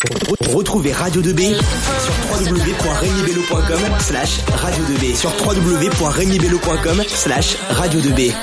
Retrouvez 0.00 0.92
Radio 0.92 1.20
2B 1.20 1.54
sur 1.54 2.14
www.regnibello.com 2.32 3.98
slash 4.00 4.40
radio 4.46 4.84
2B 4.84 5.14
sur 5.14 5.30
www.regnibello.com 5.46 7.02
slash 7.06 7.56
radio 7.68 8.00
2B. 8.00 8.34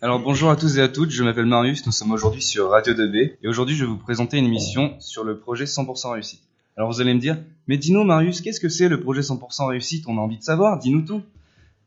Alors 0.00 0.20
bonjour 0.20 0.50
à 0.50 0.56
tous 0.56 0.78
et 0.78 0.80
à 0.80 0.86
toutes, 0.86 1.10
je 1.10 1.24
m'appelle 1.24 1.46
Marius, 1.46 1.84
nous 1.86 1.90
sommes 1.90 2.12
aujourd'hui 2.12 2.40
sur 2.40 2.70
Radio 2.70 2.94
2B 2.94 3.32
et 3.42 3.48
aujourd'hui 3.48 3.74
je 3.74 3.84
vais 3.84 3.90
vous 3.90 3.98
présenter 3.98 4.38
une 4.38 4.44
émission 4.44 4.94
sur 5.00 5.24
le 5.24 5.40
projet 5.40 5.64
100% 5.64 6.12
réussite. 6.12 6.42
Alors 6.76 6.88
vous 6.88 7.00
allez 7.00 7.14
me 7.14 7.20
dire, 7.20 7.36
mais 7.66 7.76
dis-nous 7.76 8.04
Marius, 8.04 8.40
qu'est-ce 8.40 8.60
que 8.60 8.68
c'est 8.68 8.88
le 8.88 9.00
projet 9.00 9.22
100% 9.22 9.66
réussite? 9.66 10.04
On 10.06 10.18
a 10.18 10.20
envie 10.20 10.38
de 10.38 10.44
savoir, 10.44 10.78
dis-nous 10.78 11.02
tout. 11.02 11.22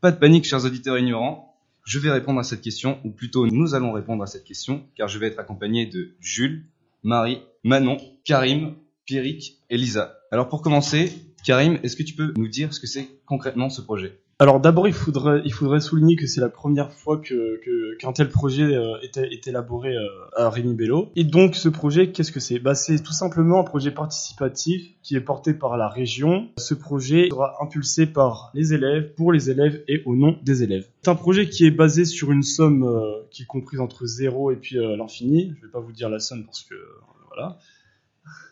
Pas 0.02 0.12
de 0.12 0.18
panique 0.18 0.44
chers 0.44 0.66
auditeurs 0.66 0.98
ignorants, 0.98 1.56
je 1.86 2.00
vais 2.00 2.12
répondre 2.12 2.42
à 2.42 2.44
cette 2.44 2.60
question, 2.60 3.00
ou 3.06 3.12
plutôt 3.12 3.48
nous 3.48 3.76
allons 3.76 3.94
répondre 3.94 4.24
à 4.24 4.28
cette 4.28 4.44
question, 4.44 4.84
car 4.98 5.08
je 5.08 5.20
vais 5.20 5.28
être 5.28 5.40
accompagné 5.40 5.86
de 5.86 6.10
Jules, 6.20 6.66
Marie, 7.04 7.40
Manon, 7.68 7.98
Karim, 8.24 8.76
Pierrick 9.04 9.58
et 9.70 9.76
Lisa. 9.76 10.20
Alors 10.32 10.48
pour 10.48 10.62
commencer, 10.62 11.12
Karim, 11.44 11.80
est-ce 11.84 11.98
que 11.98 12.04
tu 12.04 12.14
peux 12.14 12.34
nous 12.38 12.48
dire 12.48 12.74
ce 12.74 12.80
que 12.80 12.88
c'est 12.88 13.10
concrètement 13.25 13.70
ce 13.70 13.82
projet? 13.82 14.21
Alors 14.39 14.62
d'abord, 14.62 14.88
il 14.88 14.94
faudrait, 14.94 15.42
souligner 15.82 16.16
que 16.16 16.28
c'est 16.28 16.39
la 16.39 16.48
première 16.48 16.94
fois 16.94 17.18
que, 17.18 17.60
qu'un 17.98 18.14
tel 18.14 18.30
projet 18.30 18.64
euh, 18.64 18.96
est, 19.02 19.18
est 19.18 19.48
élaboré 19.48 19.98
euh, 19.98 20.08
à 20.38 20.50
Rémi 20.50 20.75
Bello. 20.75 21.10
Et 21.18 21.25
donc 21.25 21.56
ce 21.56 21.68
projet, 21.68 22.11
qu'est-ce 22.11 22.32
que 22.32 22.39
c'est? 22.39 22.60
Bah, 22.60 22.74
C'est 22.74 23.04
tout 23.04 23.11
simplement 23.11 23.60
un 23.60 23.64
projet 23.66 23.92
participatif 23.92 24.84
qui 25.04 25.18
est 25.18 25.22
porté 25.22 25.54
par 25.54 25.75
la 25.75 25.89
région. 25.89 26.47
Ce 26.58 26.74
projet 26.74 27.28
sera 27.30 27.56
impulsé 27.61 28.06
par 28.06 28.52
les 28.54 28.74
élèves, 28.74 29.14
pour 29.16 29.34
les 29.34 29.50
élèves 29.50 29.84
et 29.89 30.04
au 30.06 30.16
nom 30.16 30.38
des 30.44 30.64
élèves. 30.64 30.88
C'est 31.02 31.11
un 31.11 31.16
projet 31.16 31.50
qui 31.50 31.66
est 31.66 31.72
basé 31.72 32.06
sur 32.06 32.31
une 32.31 32.44
somme 32.44 32.84
euh, 32.84 33.28
qui 33.31 33.44
est 33.44 33.45
comprise 33.45 33.81
entre 33.81 34.06
0 34.06 34.52
et 34.52 34.56
puis 34.56 34.78
euh, 34.78 34.95
l'infini. 34.95 35.53
Je 35.58 35.66
vais 35.66 35.72
pas 35.72 35.80
vous 35.80 35.92
dire 35.92 36.09
la 36.09 36.20
somme 36.20 36.45
parce 36.45 36.61
que 36.64 36.75
euh, 36.75 37.17
voilà. 37.38 37.58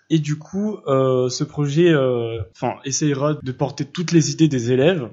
Et 0.10 0.20
du 0.20 0.38
coup, 0.38 0.78
euh, 0.88 1.30
ce 1.30 1.44
projet, 1.44 1.90
euh, 1.90 2.42
enfin, 2.52 2.76
essayera 2.86 3.34
de 3.34 3.52
porter 3.52 3.86
toutes 3.86 4.12
les 4.12 4.32
idées 4.32 4.48
des 4.48 4.72
élèves. 4.72 5.10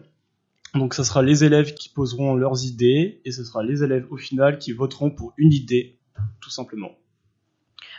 Donc, 0.75 0.95
ça 0.95 1.05
sera 1.05 1.23
les 1.23 1.45
élèves 1.45 1.75
qui 1.75 1.89
poseront 1.89 2.35
leurs 2.35 2.65
idées, 2.65 3.21
et 3.25 3.33
ce 3.33 3.45
sera 3.45 3.63
les 3.63 3.83
élèves 3.83 4.07
au 4.11 4.17
final 4.17 4.59
qui 4.59 4.73
voteront 4.73 5.11
pour 5.11 5.33
une 5.37 5.53
idée, 5.53 5.99
tout 6.41 6.51
simplement. 6.51 6.93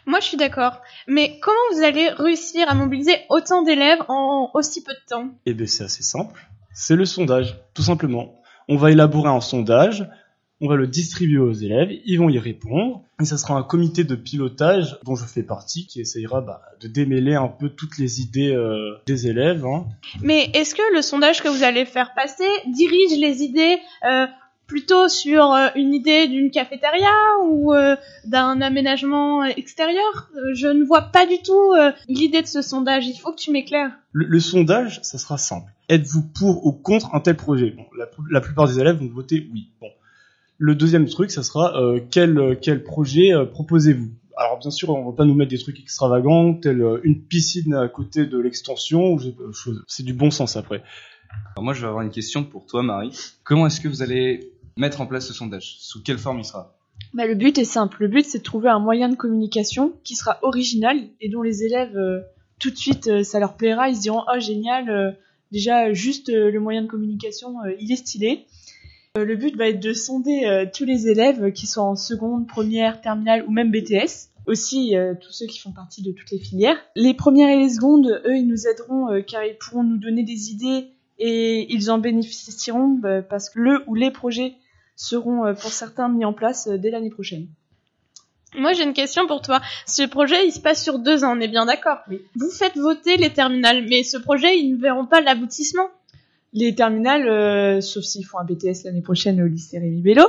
Moi, 0.05 0.19
je 0.19 0.27
suis 0.27 0.37
d'accord. 0.37 0.81
Mais 1.07 1.39
comment 1.39 1.55
vous 1.73 1.83
allez 1.83 2.09
réussir 2.09 2.67
à 2.67 2.75
mobiliser 2.75 3.15
autant 3.29 3.63
d'élèves 3.63 4.03
en 4.07 4.51
aussi 4.53 4.83
peu 4.83 4.93
de 4.93 5.07
temps? 5.07 5.29
Et 5.45 5.53
bien, 5.53 5.67
c'est 5.67 5.83
assez 5.83 6.03
simple. 6.03 6.47
C'est 6.73 6.95
le 6.95 7.05
sondage, 7.05 7.59
tout 7.73 7.83
simplement. 7.83 8.35
On 8.67 8.75
va 8.75 8.91
élaborer 8.91 9.29
un 9.29 9.41
sondage, 9.41 10.09
on 10.63 10.69
va 10.69 10.75
le 10.77 10.87
distribuer 10.87 11.39
aux 11.39 11.51
élèves, 11.51 11.89
ils 12.05 12.17
vont 12.17 12.29
y 12.29 12.39
répondre, 12.39 13.01
et 13.21 13.25
ça 13.25 13.37
sera 13.37 13.55
un 13.55 13.63
comité 13.63 14.05
de 14.05 14.15
pilotage 14.15 14.97
dont 15.03 15.15
je 15.15 15.25
fais 15.25 15.43
partie 15.43 15.85
qui 15.87 15.99
essayera 15.99 16.39
bah, 16.39 16.61
de 16.79 16.87
démêler 16.87 17.35
un 17.35 17.49
peu 17.49 17.67
toutes 17.69 17.97
les 17.97 18.21
idées 18.21 18.53
euh, 18.55 18.95
des 19.05 19.27
élèves. 19.27 19.65
hein. 19.65 19.85
Mais 20.21 20.49
est-ce 20.53 20.73
que 20.73 20.95
le 20.95 21.01
sondage 21.01 21.41
que 21.43 21.49
vous 21.49 21.63
allez 21.63 21.83
faire 21.85 22.13
passer 22.15 22.47
dirige 22.73 23.19
les 23.19 23.43
idées 23.43 23.77
euh, 24.09 24.25
plutôt 24.67 25.09
sur 25.09 25.51
euh, 25.51 25.67
une 25.75 25.93
idée 25.93 26.29
d'une 26.29 26.49
cafétéria 26.49 27.11
ou 27.45 27.73
euh, 27.73 27.97
d'un 28.25 28.61
aménagement 28.61 29.43
extérieur? 29.43 30.29
Je 30.53 30.67
ne 30.67 30.85
vois 30.85 31.01
pas 31.11 31.25
du 31.25 31.39
tout 31.43 31.73
l'idée 32.07 32.41
de 32.41 32.47
ce 32.47 32.61
sondage. 32.61 33.05
Il 33.07 33.17
faut 33.19 33.33
que 33.33 33.41
tu 33.41 33.51
m'éclaires. 33.51 33.91
Le, 34.13 34.25
le 34.25 34.39
sondage, 34.39 35.01
ça 35.03 35.17
sera 35.17 35.37
simple. 35.37 35.69
Êtes-vous 35.89 36.23
pour 36.39 36.65
ou 36.65 36.71
contre 36.71 37.13
un 37.13 37.19
tel 37.19 37.35
projet? 37.35 37.71
Bon, 37.71 37.85
la, 37.97 38.05
la 38.31 38.39
plupart 38.39 38.67
des 38.69 38.79
élèves 38.79 38.95
vont 38.95 39.09
voter 39.09 39.45
oui. 39.53 39.67
Bon. 39.81 39.89
Le 40.65 40.75
deuxième 40.75 41.09
truc, 41.09 41.29
ça 41.29 41.43
sera 41.43 41.77
euh, 41.77 41.99
quel, 42.09 42.37
euh, 42.39 42.55
quel 42.59 42.83
projet 42.83 43.33
euh, 43.33 43.43
proposez-vous? 43.45 44.09
Alors 44.37 44.59
bien 44.59 44.71
sûr, 44.71 44.89
on 44.91 45.09
va 45.09 45.11
pas 45.15 45.25
nous 45.25 45.33
mettre 45.33 45.51
des 45.51 45.57
trucs 45.57 45.77
extravagants, 45.81 46.53
tel 46.53 46.81
euh, 46.81 47.01
une 47.03 47.21
piscine 47.21 47.73
à 47.73 47.89
côté 47.89 48.25
de 48.25 48.37
l'extension. 48.39 49.11
ou 49.11 49.19
je- 49.19 49.29
chose- 49.51 49.83
C'est 49.87 50.03
du 50.03 50.13
bon 50.13 50.31
sens 50.31 50.55
après. 50.55 50.81
Alors 51.55 51.65
moi 51.65 51.73
je 51.73 51.81
vais 51.81 51.87
avoir 51.87 52.01
une 52.01 52.11
question 52.11 52.45
pour 52.45 52.65
toi 52.65 52.81
Marie. 52.81 53.11
Comment 53.43 53.67
est-ce 53.67 53.81
que 53.81 53.89
vous 53.89 54.01
allez 54.01 54.53
mettre 54.77 55.01
en 55.01 55.05
place 55.05 55.27
ce 55.27 55.33
sondage? 55.33 55.75
Sous 55.79 56.01
quelle 56.01 56.17
forme 56.17 56.39
il 56.39 56.45
sera? 56.45 56.77
Bah, 57.13 57.27
le 57.27 57.35
but 57.35 57.57
est 57.57 57.65
simple. 57.65 57.97
Le 57.99 58.07
but, 58.07 58.25
c'est 58.25 58.37
de 58.37 58.43
trouver 58.43 58.69
un 58.69 58.79
moyen 58.79 59.09
de 59.09 59.15
communication 59.15 59.91
qui 60.05 60.15
sera 60.15 60.39
original 60.43 60.97
et 61.19 61.27
dont 61.27 61.41
les 61.41 61.63
élèves, 61.63 61.97
euh, 61.97 62.21
tout 62.59 62.69
de 62.71 62.77
suite, 62.77 63.07
euh, 63.07 63.23
ça 63.23 63.39
leur 63.39 63.55
plaira. 63.57 63.89
Ils 63.89 63.97
se 63.97 64.01
diront, 64.01 64.21
oh, 64.33 64.39
génial. 64.39 64.89
euh, 64.89 65.11
déjà, 65.51 65.91
juste 65.91 66.29
euh, 66.29 66.49
le 66.49 66.59
moyen 66.61 66.83
de 66.83 66.87
communication, 66.87 67.49
euh, 67.65 67.73
il 67.81 67.91
est 67.91 67.97
stylé. 67.97 68.45
Euh, 69.15 69.25
le 69.25 69.35
but 69.35 69.55
va 69.55 69.67
être 69.67 69.79
de 69.79 69.93
sonder 69.93 70.45
euh, 70.45 70.65
tous 70.65 70.85
les 70.85 71.07
élèves, 71.07 71.43
euh, 71.43 71.51
qui 71.51 71.67
soient 71.67 71.83
en 71.83 71.95
seconde, 71.95 72.47
première, 72.47 72.99
terminale 72.99 73.45
ou 73.47 73.51
même 73.51 73.69
BTS. 73.69 74.31
Aussi, 74.47 74.97
euh, 74.97 75.13
tous 75.13 75.31
ceux 75.31 75.45
qui 75.45 75.59
font 75.59 75.71
partie 75.71 76.01
de 76.01 76.11
toutes 76.13 76.31
les 76.31 76.39
filières. 76.39 76.77
Les 76.95 77.13
premières 77.13 77.49
et 77.49 77.59
les 77.59 77.69
secondes, 77.69 78.23
eux, 78.25 78.35
ils 78.35 78.47
nous 78.47 78.65
aideront 78.65 79.11
euh, 79.11 79.21
car 79.21 79.45
ils 79.45 79.55
pourront 79.55 79.83
nous 79.83 79.97
donner 79.97 80.23
des 80.23 80.49
idées 80.49 80.87
et 81.19 81.71
ils 81.71 81.91
en 81.91 81.99
bénéficieront 81.99 82.87
bah, 82.87 83.21
parce 83.21 83.51
que 83.51 83.59
le 83.59 83.83
ou 83.85 83.93
les 83.93 84.09
projets 84.09 84.55
seront 84.95 85.45
euh, 85.45 85.53
pour 85.53 85.71
certains 85.71 86.09
mis 86.09 86.25
en 86.25 86.33
place 86.33 86.67
dès 86.67 86.89
l'année 86.89 87.11
prochaine. 87.11 87.49
Moi, 88.55 88.73
j'ai 88.73 88.81
une 88.83 88.93
question 88.93 89.27
pour 89.27 89.43
toi. 89.43 89.61
Ce 89.85 90.01
projet, 90.01 90.47
il 90.47 90.51
se 90.51 90.59
passe 90.59 90.83
sur 90.83 90.97
deux 90.97 91.23
ans, 91.23 91.37
on 91.37 91.39
est 91.39 91.47
bien 91.47 91.67
d'accord 91.67 91.99
Oui. 92.09 92.19
Vous 92.35 92.49
faites 92.49 92.77
voter 92.77 93.17
les 93.17 93.31
terminales, 93.31 93.85
mais 93.87 94.01
ce 94.01 94.17
projet, 94.17 94.57
ils 94.57 94.73
ne 94.73 94.81
verront 94.81 95.05
pas 95.05 95.21
l'aboutissement. 95.21 95.87
Les 96.53 96.75
terminales, 96.75 97.27
euh, 97.27 97.81
sauf 97.81 98.03
s'ils 98.03 98.25
font 98.25 98.37
un 98.37 98.45
BTS 98.45 98.83
l'année 98.85 99.01
prochaine 99.01 99.41
au 99.41 99.47
lycée 99.47 99.79
Rémi 99.79 100.01
Bello, 100.01 100.23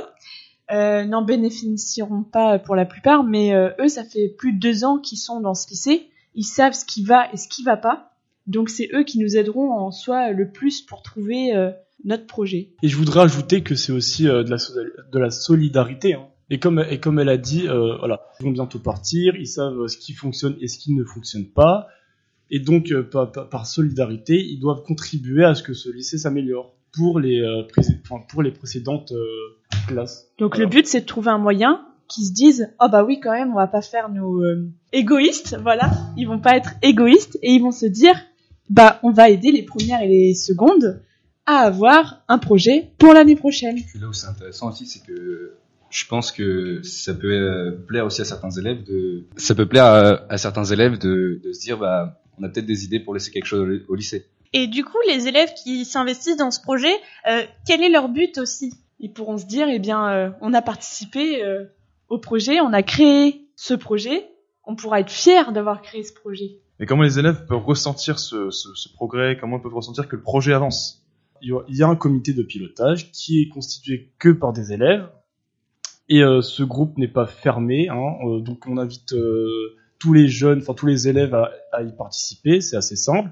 euh, 0.71 1.05
n'en 1.05 1.23
bénéficieront 1.23 2.23
pas 2.23 2.57
pour 2.57 2.75
la 2.75 2.85
plupart, 2.85 3.23
mais 3.23 3.53
euh, 3.53 3.69
eux, 3.79 3.87
ça 3.87 4.03
fait 4.03 4.29
plus 4.29 4.53
de 4.53 4.59
deux 4.59 4.83
ans 4.83 4.97
qu'ils 4.97 5.19
sont 5.19 5.39
dans 5.39 5.53
ce 5.53 5.69
lycée. 5.69 6.07
Ils 6.33 6.43
savent 6.43 6.73
ce 6.73 6.85
qui 6.85 7.03
va 7.03 7.31
et 7.31 7.37
ce 7.37 7.47
qui 7.47 7.63
va 7.63 7.77
pas. 7.77 8.11
Donc 8.47 8.69
c'est 8.69 8.89
eux 8.93 9.03
qui 9.03 9.19
nous 9.19 9.37
aideront 9.37 9.71
en 9.71 9.91
soi 9.91 10.31
le 10.31 10.51
plus 10.51 10.81
pour 10.81 11.01
trouver 11.03 11.55
euh, 11.55 11.71
notre 12.03 12.25
projet. 12.27 12.69
Et 12.81 12.87
je 12.87 12.97
voudrais 12.97 13.21
ajouter 13.21 13.61
que 13.61 13.75
c'est 13.75 13.91
aussi 13.91 14.27
euh, 14.27 14.43
de, 14.43 14.49
la, 14.49 14.57
de 15.11 15.19
la 15.19 15.29
solidarité. 15.29 16.13
hein. 16.15 16.27
Et 16.49 16.59
comme, 16.59 16.83
et 16.89 16.99
comme 16.99 17.17
elle 17.17 17.29
a 17.29 17.37
dit, 17.37 17.67
euh, 17.67 17.97
voilà, 17.97 18.21
ils 18.39 18.45
vont 18.45 18.51
bientôt 18.51 18.77
partir, 18.77 19.35
ils 19.35 19.47
savent 19.47 19.87
ce 19.87 19.97
qui 19.97 20.13
fonctionne 20.13 20.55
et 20.61 20.67
ce 20.67 20.77
qui 20.77 20.93
ne 20.93 21.03
fonctionne 21.03 21.45
pas. 21.47 21.87
Et 22.51 22.59
donc, 22.59 22.91
euh, 22.91 23.03
par, 23.03 23.65
solidarité, 23.65 24.35
ils 24.35 24.59
doivent 24.59 24.83
contribuer 24.83 25.43
à 25.43 25.55
ce 25.55 25.63
que 25.63 25.73
ce 25.73 25.89
lycée 25.89 26.17
s'améliore 26.17 26.75
pour 26.93 27.19
les, 27.19 27.41
euh, 27.41 27.63
enfin, 28.03 28.23
pour 28.29 28.41
les 28.41 28.51
précédentes 28.51 29.11
euh, 29.11 29.25
classes. 29.87 30.27
Donc 30.37 30.55
Voilà. 30.55 30.65
le 30.65 30.69
but, 30.69 30.87
c'est 30.87 31.01
de 31.01 31.05
trouver 31.05 31.31
un 31.31 31.37
moyen 31.37 31.85
qui 32.07 32.25
se 32.25 32.33
disent 32.33 32.69
oh 32.79 32.85
bah 32.87 33.03
oui 33.03 33.19
quand 33.19 33.31
même 33.31 33.51
on 33.51 33.55
va 33.55 33.65
pas 33.65 33.81
faire 33.81 34.09
nos 34.09 34.43
euh, 34.43 34.69
égoïstes 34.93 35.57
voilà 35.63 35.89
ils 36.15 36.27
vont 36.27 36.37
pas 36.37 36.55
être 36.55 36.75
égoïstes 36.83 37.39
et 37.41 37.53
ils 37.53 37.61
vont 37.63 37.71
se 37.71 37.87
dire 37.87 38.13
bah 38.69 38.99
on 39.01 39.11
va 39.11 39.31
aider 39.31 39.51
les 39.51 39.63
premières 39.63 40.03
et 40.03 40.07
les 40.07 40.35
secondes 40.35 41.01
à 41.47 41.57
avoir 41.57 42.23
un 42.27 42.37
projet 42.37 42.91
pour 42.97 43.13
l'année 43.13 43.35
prochaine 43.35 43.75
Puis 43.75 43.99
là 43.99 44.07
où 44.07 44.13
c'est 44.13 44.27
intéressant 44.27 44.69
aussi, 44.69 44.85
c'est 44.85 45.03
que 45.03 45.55
je 45.89 46.05
pense 46.07 46.31
que 46.31 46.81
ça 46.83 47.13
peut 47.13 47.77
plaire 47.87 48.05
aussi 48.05 48.21
à 48.21 48.25
certains 48.25 48.49
élèves 48.49 48.83
de, 48.83 49.23
ça 49.37 49.55
peut 49.55 49.67
plaire 49.67 49.85
à, 49.85 50.25
à 50.29 50.37
certains 50.37 50.65
élèves 50.65 50.97
de, 50.97 51.39
de 51.43 51.53
se 51.53 51.61
dire, 51.61 51.77
bah, 51.77 52.19
on 52.39 52.43
a 52.43 52.49
peut-être 52.49 52.65
des 52.65 52.85
idées 52.85 52.99
pour 52.99 53.13
laisser 53.13 53.31
quelque 53.31 53.45
chose 53.45 53.83
au, 53.87 53.95
lycée. 53.95 54.25
Et 54.53 54.67
du 54.67 54.83
coup, 54.83 54.97
les 55.07 55.27
élèves 55.27 55.53
qui 55.53 55.85
s'investissent 55.85 56.37
dans 56.37 56.51
ce 56.51 56.61
projet, 56.61 56.93
euh, 57.27 57.43
quel 57.67 57.83
est 57.83 57.89
leur 57.89 58.09
but 58.09 58.37
aussi? 58.37 58.73
Ils 58.99 59.11
pourront 59.11 59.37
se 59.37 59.45
dire 59.45 59.67
eh 59.69 59.79
bien 59.79 60.07
euh, 60.09 60.29
on 60.41 60.53
a 60.53 60.61
participé 60.61 61.43
euh, 61.43 61.65
au 62.07 62.17
projet 62.17 62.61
on 62.61 62.71
a 62.71 62.81
créé 62.81 63.47
ce 63.57 63.73
projet 63.73 64.29
on 64.65 64.75
pourra 64.75 64.99
être 65.01 65.11
fier 65.11 65.51
d'avoir 65.51 65.81
créé 65.81 66.03
ce 66.03 66.13
projet. 66.13 66.57
Mais 66.79 66.85
comment 66.85 67.03
les 67.03 67.19
élèves 67.19 67.45
peuvent 67.45 67.63
ressentir 67.63 68.17
ce, 68.19 68.49
ce, 68.49 68.73
ce 68.73 68.89
progrès? 68.93 69.37
Comment 69.39 69.57
ils 69.57 69.61
peuvent 69.61 69.75
ressentir 69.75 70.07
que 70.07 70.15
le 70.15 70.21
projet 70.21 70.53
avance? 70.53 71.05
Il 71.41 71.49
y 71.49 71.51
a- 71.53 71.63
il 71.67 71.75
y 71.77 71.83
a 71.83 71.87
un 71.87 71.95
comité 71.95 72.33
de 72.33 72.41
pilotage 72.41 73.11
qui 73.11 73.41
est 73.41 73.49
constitué 73.49 74.11
que 74.17 74.29
par 74.29 74.53
des 74.53 74.73
élèves. 74.73 75.07
Et 76.09 76.23
euh, 76.23 76.41
ce 76.41 76.63
groupe 76.63 76.97
n'est 76.97 77.07
pas 77.07 77.25
fermé, 77.27 77.89
hein, 77.89 78.13
euh, 78.27 78.39
donc 78.39 78.65
on 78.67 78.77
invite 78.77 79.13
euh, 79.13 79.75
tous 79.99 80.13
les 80.13 80.27
jeunes, 80.27 80.59
enfin 80.59 80.73
tous 80.73 80.85
les 80.85 81.07
élèves 81.07 81.33
à, 81.33 81.81
y 81.83 81.91
participer, 81.91 82.61
c'est 82.61 82.75
assez 82.77 82.95
simple. 82.95 83.29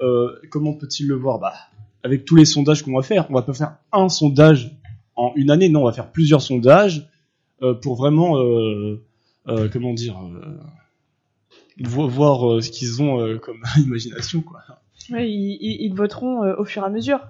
Euh, 0.00 0.34
comment 0.50 0.74
peut-il 0.74 1.06
le 1.08 1.14
voir? 1.14 1.38
Bah, 1.38 1.54
Avec 2.02 2.24
tous 2.24 2.36
les 2.36 2.44
sondages 2.44 2.82
qu'on 2.82 2.96
va 2.96 3.02
faire, 3.02 3.26
on 3.30 3.34
va 3.34 3.42
pas 3.42 3.52
faire 3.54 3.76
un 3.92 4.08
sondage 4.08 4.76
en 5.16 5.32
une 5.36 5.50
année, 5.50 5.68
non, 5.68 5.82
on 5.82 5.84
va 5.84 5.92
faire 5.92 6.10
plusieurs 6.10 6.42
sondages 6.42 7.08
euh, 7.62 7.74
pour 7.74 7.96
vraiment, 7.96 8.38
euh, 8.38 9.00
comment 9.72 9.92
dire, 9.92 10.18
vo- 11.80 12.08
voir 12.08 12.62
ce 12.62 12.70
qu'ils 12.70 13.02
ont 13.02 13.38
comme 13.38 13.62
imagination, 13.78 14.40
quoi. 14.40 14.60
Ils, 15.10 15.92
voteront 15.94 16.42
au 16.54 16.64
fur 16.64 16.82
et 16.82 16.86
à 16.86 16.90
mesure. 16.90 17.20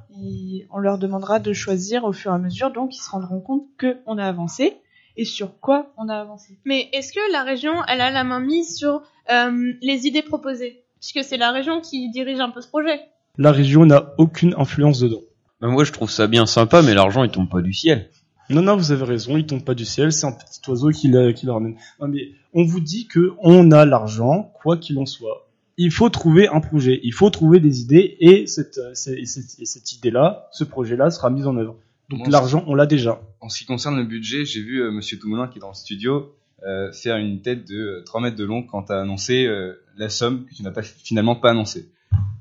On 0.71 0.79
leur 0.79 0.99
demandera 0.99 1.39
de 1.39 1.53
choisir 1.53 2.05
au 2.05 2.13
fur 2.13 2.31
et 2.31 2.35
à 2.35 2.39
mesure, 2.39 2.71
donc 2.73 2.95
ils 2.95 3.01
se 3.01 3.11
rendront 3.11 3.41
compte 3.41 3.65
que 3.79 3.97
on 4.07 4.19
a 4.19 4.25
avancé 4.25 4.77
et 5.17 5.25
sur 5.25 5.59
quoi 5.61 5.93
on 5.97 6.09
a 6.09 6.17
avancé. 6.17 6.59
Mais 6.65 6.89
est-ce 6.93 7.13
que 7.13 7.33
la 7.33 7.43
région, 7.43 7.73
elle 7.89 8.01
a 8.01 8.11
la 8.11 8.25
main 8.25 8.41
mise 8.41 8.77
sur 8.77 9.03
euh, 9.31 9.73
les 9.83 10.07
idées 10.07 10.23
proposées? 10.23 10.83
Puisque 11.01 11.27
c'est 11.27 11.39
la 11.39 11.51
région 11.51 11.81
qui 11.81 12.11
dirige 12.11 12.41
un 12.41 12.51
peu 12.51 12.61
ce 12.61 12.69
projet. 12.69 13.01
La 13.39 13.53
région 13.53 13.87
n'a 13.87 14.13
aucune 14.19 14.55
influence 14.59 15.01
dedans. 15.01 15.23
Ben, 15.61 15.69
moi, 15.69 15.85
je 15.85 15.93
trouve 15.93 16.11
ça 16.11 16.27
bien 16.27 16.47
sympa, 16.47 16.83
mais 16.83 16.95
l'argent, 16.95 17.23
il 17.25 17.31
tombe 17.31 17.49
pas 17.49 17.63
du 17.63 17.73
ciel. 17.73 18.11
Non, 18.51 18.63
non, 18.63 18.77
vous 18.77 18.91
avez 18.93 19.05
raison, 19.05 19.37
il 19.37 19.47
tombe 19.47 19.63
pas 19.63 19.75
du 19.75 19.85
ciel, 19.85 20.13
c'est 20.13 20.27
un 20.27 20.33
petit 20.33 20.61
oiseau 20.69 20.91
qui 20.91 21.09
le, 21.09 21.33
qui 21.33 21.47
le 21.47 21.53
ramène. 21.53 21.77
Non, 22.01 22.09
mais 22.09 22.31
on 22.53 22.65
vous 22.65 22.81
dit 22.81 23.07
que 23.07 23.33
on 23.39 23.71
a 23.71 23.85
l'argent, 23.85 24.53
quoi 24.61 24.77
qu'il 24.77 24.99
en 24.99 25.07
soit. 25.07 25.47
il 25.77 25.93
faut 25.93 26.11
trouver 26.11 26.49
un 26.49 26.61
projet, 26.61 27.01
il 27.05 27.15
faut 27.15 27.31
trouver 27.31 27.61
des 27.61 27.81
idées 27.81 28.17
et 28.21 28.47
cette, 28.47 28.79
euh, 28.79 28.91
cette, 28.93 29.19
et 29.19 29.25
cette, 29.25 29.61
et 29.61 29.65
cette 29.65 29.93
idée-là, 29.93 30.49
ce 30.53 30.65
projet-là 30.65 31.11
sera 31.11 31.31
mis 31.31 31.47
en 31.47 31.57
œuvre. 31.57 31.77
Donc 32.11 32.27
l'argent, 32.29 32.65
on 32.67 32.75
l'a 32.75 32.87
déjà. 32.87 33.21
En 33.41 33.49
ce 33.49 33.61
qui 33.61 33.65
concerne 33.65 33.97
le 33.97 34.05
budget, 34.05 34.45
j'ai 34.45 34.61
vu 34.61 34.83
euh, 34.83 34.91
Monsieur 34.91 35.19
Toumoulin 35.19 35.47
qui 35.49 35.59
est 35.59 35.61
dans 35.61 35.69
le 35.69 35.75
studio 35.75 36.35
euh, 36.67 36.93
faire 36.93 37.17
une 37.17 37.41
tête 37.41 37.67
de 37.67 37.79
euh, 37.79 38.03
3 38.05 38.21
mètres 38.21 38.37
de 38.37 38.45
long 38.45 38.63
quand 38.63 38.83
tu 38.85 38.93
as 38.93 39.01
annoncé 39.01 39.47
euh, 39.47 39.75
la 39.97 40.11
somme 40.11 40.45
que 40.45 40.55
tu 40.55 40.63
n'as 40.63 40.73
pas 40.73 40.83
finalement 40.83 41.37
pas 41.37 41.51
annoncée. 41.51 41.89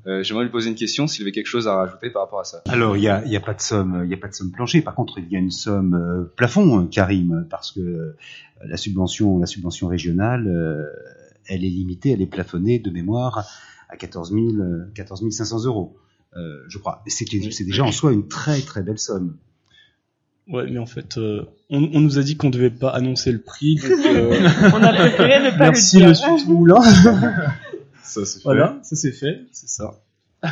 Euh, 0.08 0.24
J'aimerais 0.24 0.46
lui 0.46 0.52
poser 0.52 0.70
une 0.70 0.76
question 0.76 1.08
s'il 1.08 1.24
avait 1.24 1.32
quelque 1.32 1.48
chose 1.48 1.68
à 1.68 1.76
rajouter 1.76 2.10
par 2.10 2.24
rapport 2.24 2.40
à 2.40 2.44
ça. 2.44 2.62
Alors, 2.68 2.98
il 2.98 3.04
y 3.04 3.10
a, 3.10 3.24
y 3.26 3.36
a 3.36 3.40
pas 3.40 3.54
de 3.54 3.62
somme, 3.62 4.02
il 4.06 4.10
y 4.10 4.14
a 4.14 4.18
pas 4.18 4.28
de 4.28 4.34
somme 4.34 4.52
plancher. 4.52 4.82
Par 4.82 4.96
contre, 4.96 5.20
il 5.20 5.30
y 5.32 5.36
a 5.36 5.40
une 5.40 5.52
somme 5.52 5.94
euh, 5.94 6.34
plafond, 6.36 6.82
euh, 6.82 6.86
Karim, 6.86 7.46
parce 7.50 7.72
que 7.72 7.80
euh, 7.80 8.18
la 8.66 8.78
subvention, 8.78 9.38
la 9.38 9.46
subvention 9.46 9.88
régionale, 9.88 10.48
euh, 10.48 10.86
elle 11.48 11.64
est 11.64 11.70
limitée, 11.70 12.12
elle 12.12 12.22
est 12.22 12.28
plafonnée 12.28 12.80
de 12.80 12.90
mémoire 12.90 13.48
à 13.90 13.98
14 13.98 14.32
000, 14.32 14.46
euh, 14.60 14.92
14 14.96 15.30
500 15.30 15.66
euros, 15.66 15.98
euh, 16.36 16.64
je 16.68 16.78
crois. 16.78 17.04
C'est 17.08 17.26
déjà 17.66 17.84
en 17.84 17.92
soi 17.92 18.12
une 18.14 18.28
très 18.28 18.62
très 18.62 18.84
belle 18.84 19.00
somme. 19.00 19.38
Ouais, 20.50 20.70
mais 20.70 20.80
en 20.80 20.86
fait, 20.88 21.18
euh, 21.18 21.44
on, 21.70 21.90
on 21.94 22.00
nous 22.02 22.18
a 22.18 22.24
dit 22.24 22.36
qu'on 22.36 22.50
devait 22.50 22.70
pas 22.72 22.90
annoncer 22.90 23.32
le 23.32 23.40
prix. 23.42 23.76
Donc, 23.76 23.92
euh, 24.06 24.50
On 24.74 24.82
a 24.84 24.94
préféré 24.94 25.44
ne 25.44 25.52
pas 25.52 25.58
merci 25.70 26.00
le 26.00 26.12
dire. 26.12 26.28
Monsieur 26.32 26.46
Toumoulin. 26.46 26.82
Ça, 28.04 28.26
c'est 28.26 28.40
fait. 28.40 28.44
Voilà, 28.44 28.80
ça 28.82 28.96
c'est 28.96 29.12
fait, 29.12 29.42
c'est 29.52 29.70
ça. 29.70 30.02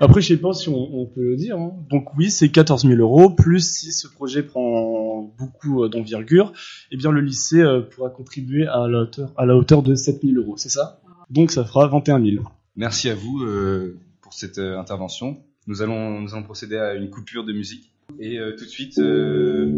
Après, 0.00 0.20
je 0.22 0.28
sais 0.28 0.36
pas 0.38 0.52
si 0.54 0.68
on, 0.70 1.00
on 1.02 1.06
peut 1.06 1.22
le 1.22 1.36
dire. 1.36 1.58
hein. 1.58 1.74
Donc 1.90 2.16
oui, 2.16 2.30
c'est 2.30 2.48
14 2.48 2.86
000 2.86 2.94
euros, 3.00 3.28
plus 3.30 3.60
si 3.60 3.92
ce 3.92 4.08
projet 4.08 4.42
prend 4.42 5.34
beaucoup 5.38 5.84
euh, 5.84 5.88
d'envergure, 5.90 6.52
eh 6.90 6.96
bien 6.96 7.10
le 7.12 7.20
lycée 7.20 7.60
euh, 7.60 7.82
pourra 7.82 8.08
contribuer 8.10 8.66
à 8.66 8.88
la 8.88 9.00
hauteur, 9.00 9.30
à 9.36 9.44
la 9.44 9.54
hauteur 9.54 9.82
de 9.82 9.94
7 9.94 10.22
000 10.22 10.36
euros, 10.40 10.56
c'est 10.56 10.70
ça? 10.70 11.00
Donc 11.30 11.50
ça 11.50 11.64
fera 11.64 11.86
21 11.88 12.22
000. 12.24 12.44
Merci 12.76 13.10
à 13.10 13.14
vous 13.14 13.42
euh, 13.44 13.98
pour 14.22 14.32
cette 14.32 14.56
euh, 14.58 14.78
intervention. 14.78 15.38
Nous 15.66 15.82
allons, 15.82 16.20
nous 16.22 16.32
allons 16.34 16.42
procéder 16.44 16.76
à 16.78 16.94
une 16.94 17.10
coupure 17.10 17.44
de 17.44 17.52
musique. 17.52 17.92
Et 18.18 18.38
euh, 18.38 18.54
tout 18.56 18.64
de 18.64 18.70
suite, 18.70 18.98
euh, 18.98 19.70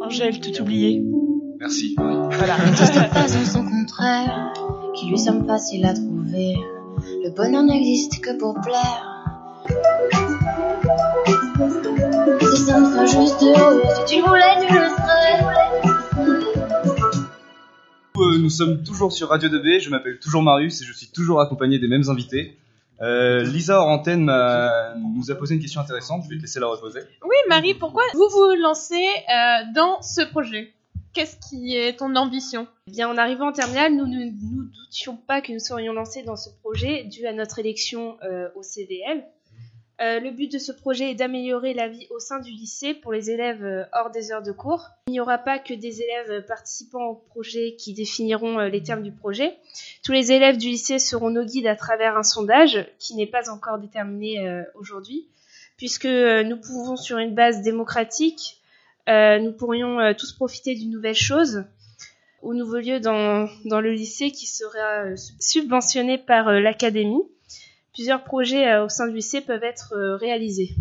Angèle, 0.00 0.40
tout 0.40 0.60
oublié. 0.60 1.02
merci. 1.58 1.94
Voilà. 1.96 2.56
pas 3.12 3.24
en 3.24 3.44
son 3.44 3.64
contraire, 3.64 4.52
qui 4.94 5.08
lui 5.08 5.18
semble 5.18 5.46
facile 5.46 5.84
à 5.86 5.94
trouver. 5.94 6.54
Le 7.24 7.34
bonheur 7.34 7.62
n'existe 7.62 8.20
que 8.20 8.36
pour 8.38 8.54
plaire. 8.60 9.12
Si 12.40 12.56
ça 12.62 12.80
me 12.80 12.86
ferait 12.86 13.06
juste 13.06 13.42
heureux, 13.42 13.82
si 13.96 14.14
tu 14.14 14.22
voulais, 14.22 14.66
tu 14.66 14.72
le 14.72 14.80
serais. 14.80 15.56
Euh, 18.18 18.38
nous 18.38 18.50
sommes 18.50 18.82
toujours 18.82 19.12
sur 19.12 19.28
Radio 19.28 19.48
2B, 19.48 19.80
je 19.80 19.90
m'appelle 19.90 20.18
toujours 20.18 20.42
Marius 20.42 20.80
et 20.80 20.84
je 20.84 20.92
suis 20.92 21.08
toujours 21.08 21.40
accompagné 21.40 21.78
des 21.78 21.88
mêmes 21.88 22.08
invités. 22.08 22.56
Euh, 23.02 23.42
Lisa 23.42 23.84
m'a- 24.16 24.94
nous 24.96 25.30
a 25.30 25.34
posé 25.34 25.54
une 25.54 25.60
question 25.60 25.80
intéressante, 25.80 26.22
je 26.24 26.30
vais 26.30 26.36
te 26.36 26.42
laisser 26.42 26.60
la 26.60 26.66
reposer. 26.68 27.00
Oui, 27.22 27.36
Marie, 27.48 27.74
pourquoi 27.74 28.02
vous 28.14 28.28
vous 28.30 28.54
lancez 28.62 28.94
euh, 28.96 29.72
dans 29.74 30.00
ce 30.02 30.22
projet? 30.22 30.72
Qu'est-ce 31.12 31.36
qui 31.48 31.74
est 31.76 31.98
ton 31.98 32.14
ambition? 32.16 32.66
Eh 32.88 32.90
bien, 32.90 33.08
en 33.08 33.16
arrivant 33.16 33.48
en 33.48 33.52
terminale, 33.52 33.94
nous 33.94 34.06
ne 34.06 34.26
nous 34.26 34.64
doutions 34.86 35.16
pas 35.16 35.40
que 35.40 35.50
nous 35.52 35.58
serions 35.58 35.92
lancés 35.94 36.22
dans 36.22 36.36
ce 36.36 36.50
projet 36.62 37.04
dû 37.04 37.26
à 37.26 37.32
notre 37.32 37.58
élection 37.58 38.16
euh, 38.22 38.48
au 38.54 38.62
CVL. 38.62 39.24
Euh, 40.02 40.20
le 40.20 40.30
but 40.30 40.52
de 40.52 40.58
ce 40.58 40.72
projet 40.72 41.10
est 41.10 41.14
d'améliorer 41.14 41.72
la 41.72 41.88
vie 41.88 42.06
au 42.10 42.18
sein 42.18 42.38
du 42.38 42.50
lycée 42.50 42.92
pour 42.92 43.12
les 43.12 43.30
élèves 43.30 43.64
euh, 43.64 43.84
hors 43.94 44.10
des 44.10 44.30
heures 44.30 44.42
de 44.42 44.52
cours. 44.52 44.88
Il 45.08 45.12
n'y 45.12 45.20
aura 45.20 45.38
pas 45.38 45.58
que 45.58 45.72
des 45.72 46.02
élèves 46.02 46.44
participant 46.46 47.06
au 47.06 47.14
projet 47.14 47.76
qui 47.78 47.94
définiront 47.94 48.58
euh, 48.58 48.68
les 48.68 48.82
termes 48.82 49.02
du 49.02 49.12
projet. 49.12 49.56
Tous 50.04 50.12
les 50.12 50.32
élèves 50.32 50.58
du 50.58 50.68
lycée 50.68 50.98
seront 50.98 51.30
nos 51.30 51.44
guides 51.44 51.66
à 51.66 51.76
travers 51.76 52.18
un 52.18 52.22
sondage 52.22 52.86
qui 52.98 53.14
n'est 53.14 53.26
pas 53.26 53.48
encore 53.48 53.78
déterminé 53.78 54.46
euh, 54.46 54.62
aujourd'hui, 54.74 55.28
puisque 55.78 56.04
euh, 56.04 56.42
nous 56.42 56.58
pouvons 56.58 56.96
sur 56.96 57.16
une 57.16 57.34
base 57.34 57.62
démocratique, 57.62 58.60
euh, 59.08 59.38
nous 59.38 59.52
pourrions 59.52 59.98
euh, 60.00 60.12
tous 60.12 60.32
profiter 60.32 60.74
d'une 60.74 60.90
nouvelle 60.90 61.14
chose 61.14 61.64
au 62.42 62.54
nouveau 62.54 62.76
lieu 62.76 63.00
dans, 63.00 63.48
dans 63.64 63.80
le 63.80 63.92
lycée 63.92 64.30
qui 64.30 64.46
sera 64.46 65.04
euh, 65.04 65.16
subventionné 65.40 66.18
par 66.18 66.48
euh, 66.48 66.60
l'académie. 66.60 67.22
Plusieurs 67.96 68.24
projets 68.24 68.68
euh, 68.68 68.84
au 68.84 68.88
sein 68.90 69.08
du 69.08 69.14
lycée 69.14 69.40
peuvent 69.40 69.64
être 69.64 69.94
euh, 69.96 70.16
réalisés. 70.16 70.76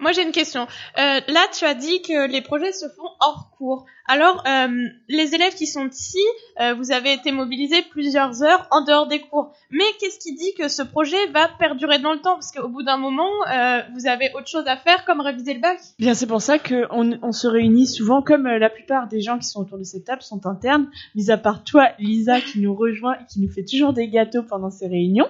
Moi, 0.00 0.12
j'ai 0.12 0.22
une 0.22 0.32
question. 0.32 0.62
Euh, 0.62 1.20
là, 1.26 1.40
tu 1.56 1.64
as 1.64 1.74
dit 1.74 2.02
que 2.02 2.28
les 2.28 2.40
projets 2.40 2.72
se 2.72 2.86
font 2.88 3.08
hors 3.20 3.50
cours. 3.56 3.84
Alors, 4.06 4.44
euh, 4.46 4.68
les 5.08 5.34
élèves 5.34 5.54
qui 5.54 5.66
sont 5.66 5.88
ici, 5.88 6.22
euh, 6.60 6.74
vous 6.74 6.92
avez 6.92 7.12
été 7.12 7.32
mobilisés 7.32 7.82
plusieurs 7.90 8.42
heures 8.44 8.68
en 8.70 8.82
dehors 8.82 9.08
des 9.08 9.20
cours. 9.20 9.52
Mais 9.70 9.84
qu'est-ce 10.00 10.20
qui 10.20 10.34
dit 10.34 10.54
que 10.56 10.68
ce 10.68 10.82
projet 10.82 11.26
va 11.32 11.48
perdurer 11.58 11.98
dans 11.98 12.12
le 12.12 12.20
temps? 12.20 12.34
Parce 12.34 12.52
qu'au 12.52 12.68
bout 12.68 12.84
d'un 12.84 12.96
moment, 12.96 13.30
euh, 13.52 13.80
vous 13.94 14.06
avez 14.06 14.30
autre 14.34 14.46
chose 14.46 14.66
à 14.66 14.76
faire, 14.76 15.04
comme 15.04 15.20
réviser 15.20 15.54
le 15.54 15.60
bac. 15.60 15.78
Bien, 15.98 16.14
c'est 16.14 16.26
pour 16.28 16.42
ça 16.42 16.60
qu'on 16.60 17.18
on 17.20 17.32
se 17.32 17.48
réunit 17.48 17.88
souvent, 17.88 18.22
comme 18.22 18.46
la 18.46 18.70
plupart 18.70 19.08
des 19.08 19.20
gens 19.20 19.38
qui 19.38 19.48
sont 19.48 19.60
autour 19.60 19.78
de 19.78 19.84
cette 19.84 20.04
table 20.04 20.22
sont 20.22 20.46
internes, 20.46 20.88
mis 21.16 21.30
à 21.32 21.38
part 21.38 21.64
toi, 21.64 21.88
Lisa, 21.98 22.40
qui 22.40 22.60
nous 22.60 22.74
rejoint 22.74 23.14
et 23.14 23.26
qui 23.28 23.40
nous 23.40 23.50
fait 23.50 23.64
toujours 23.64 23.92
des 23.92 24.08
gâteaux 24.08 24.44
pendant 24.44 24.70
ces 24.70 24.86
réunions. 24.86 25.28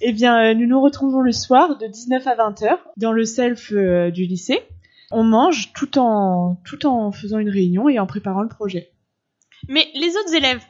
Eh 0.00 0.12
bien, 0.12 0.38
euh, 0.50 0.54
nous 0.54 0.66
nous 0.66 0.80
retrouvons 0.80 1.20
le 1.20 1.32
soir 1.32 1.78
de 1.78 1.86
19 1.86 2.26
à 2.26 2.34
20 2.34 2.62
heures 2.62 2.86
dans 2.96 3.12
le 3.12 3.24
self 3.24 3.72
euh, 3.72 4.10
du 4.10 4.26
lycée. 4.26 4.60
On 5.10 5.22
mange 5.24 5.72
tout 5.72 5.98
en, 5.98 6.56
tout 6.64 6.86
en 6.86 7.12
faisant 7.12 7.38
une 7.38 7.48
réunion 7.50 7.88
et 7.88 7.98
en 7.98 8.06
préparant 8.06 8.42
le 8.42 8.48
projet. 8.48 8.90
Mais 9.68 9.86
les 9.94 10.10
autres 10.16 10.34
élèves, 10.34 10.62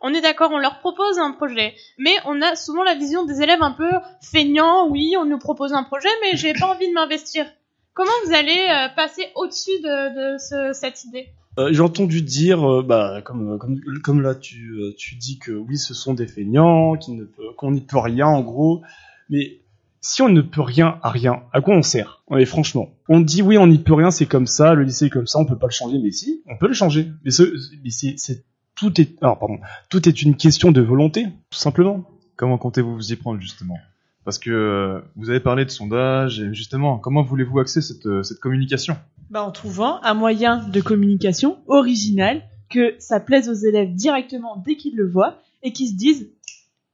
on 0.00 0.14
est 0.14 0.20
d'accord, 0.20 0.50
on 0.52 0.58
leur 0.58 0.78
propose 0.78 1.18
un 1.18 1.32
projet, 1.32 1.74
mais 1.98 2.14
on 2.24 2.40
a 2.40 2.56
souvent 2.56 2.82
la 2.84 2.94
vision 2.94 3.24
des 3.24 3.42
élèves 3.42 3.62
un 3.62 3.72
peu 3.72 3.90
feignants. 4.22 4.88
Oui, 4.88 5.14
on 5.18 5.24
nous 5.26 5.38
propose 5.38 5.72
un 5.74 5.82
projet, 5.84 6.08
mais 6.22 6.36
j'ai 6.36 6.52
pas 6.54 6.68
envie 6.74 6.88
de 6.88 6.94
m'investir. 6.94 7.46
Comment 7.92 8.10
vous 8.24 8.32
allez 8.32 8.56
euh, 8.70 8.88
passer 8.96 9.26
au-dessus 9.34 9.78
de, 9.82 10.34
de 10.34 10.38
ce- 10.38 10.72
cette 10.72 11.04
idée? 11.04 11.28
Euh, 11.58 11.72
J'ai 11.72 11.80
entendu 11.80 12.22
dire, 12.22 12.64
euh, 12.64 12.82
bah, 12.82 13.22
comme, 13.22 13.58
comme 14.02 14.20
là 14.22 14.34
tu, 14.34 14.70
euh, 14.80 14.94
dis 15.18 15.38
que 15.38 15.52
oui, 15.52 15.76
ce 15.78 15.94
sont 15.94 16.14
des 16.14 16.26
feignants, 16.26 16.96
qui 16.96 17.12
ne 17.12 17.24
peut- 17.24 17.52
qu'on 17.56 17.72
n'y 17.72 17.80
peut 17.80 17.98
rien 17.98 18.26
en 18.26 18.40
gros, 18.40 18.82
mais 19.28 19.58
si 20.00 20.22
on 20.22 20.28
ne 20.28 20.40
peut 20.42 20.62
rien 20.62 20.98
à 21.02 21.10
rien, 21.10 21.42
à 21.52 21.60
quoi 21.60 21.74
on 21.74 21.82
sert? 21.82 22.22
Ouais, 22.30 22.46
franchement, 22.46 22.90
on 23.08 23.20
dit 23.20 23.42
oui, 23.42 23.58
on 23.58 23.66
n'y 23.66 23.78
peut 23.78 23.94
rien, 23.94 24.10
c'est 24.10 24.26
comme 24.26 24.46
ça, 24.46 24.74
le 24.74 24.84
lycée 24.84 25.06
est 25.06 25.10
comme 25.10 25.26
ça, 25.26 25.38
on 25.40 25.44
peut 25.44 25.58
pas 25.58 25.66
le 25.66 25.72
changer, 25.72 25.98
mais 25.98 26.12
si, 26.12 26.42
on 26.46 26.56
peut 26.56 26.68
le 26.68 26.72
changer. 26.74 27.08
Mais, 27.24 27.30
ce, 27.32 27.42
mais 27.82 27.90
c'est, 27.90 28.44
tout 28.76 28.94
alors 29.20 29.38
pardon, 29.38 29.58
tout 29.90 30.08
est 30.08 30.22
une 30.22 30.36
question 30.36 30.70
de 30.72 30.80
volonté, 30.80 31.24
tout 31.50 31.58
simplement. 31.58 32.04
Comment 32.36 32.56
comptez-vous 32.56 32.94
vous 32.94 33.12
y 33.12 33.16
prendre 33.16 33.40
justement? 33.40 33.76
Parce 34.24 34.38
que 34.38 34.50
euh, 34.50 35.00
vous 35.16 35.30
avez 35.30 35.40
parlé 35.40 35.64
de 35.64 35.70
sondage 35.70 36.40
et 36.40 36.52
justement, 36.52 36.98
comment 36.98 37.22
voulez-vous 37.22 37.58
axer 37.58 37.80
cette, 37.80 38.06
euh, 38.06 38.22
cette 38.22 38.38
communication? 38.38 38.96
Bah, 39.30 39.42
en 39.42 39.50
trouvant 39.50 40.02
un 40.02 40.14
moyen 40.14 40.68
de 40.68 40.80
communication 40.80 41.58
original 41.68 42.42
que 42.68 42.94
ça 42.98 43.20
plaise 43.20 43.48
aux 43.48 43.54
élèves 43.54 43.94
directement 43.94 44.56
dès 44.56 44.76
qu'ils 44.76 44.96
le 44.96 45.08
voient 45.08 45.40
et 45.62 45.72
qu'ils 45.72 45.88
se 45.88 45.96
disent 45.96 46.30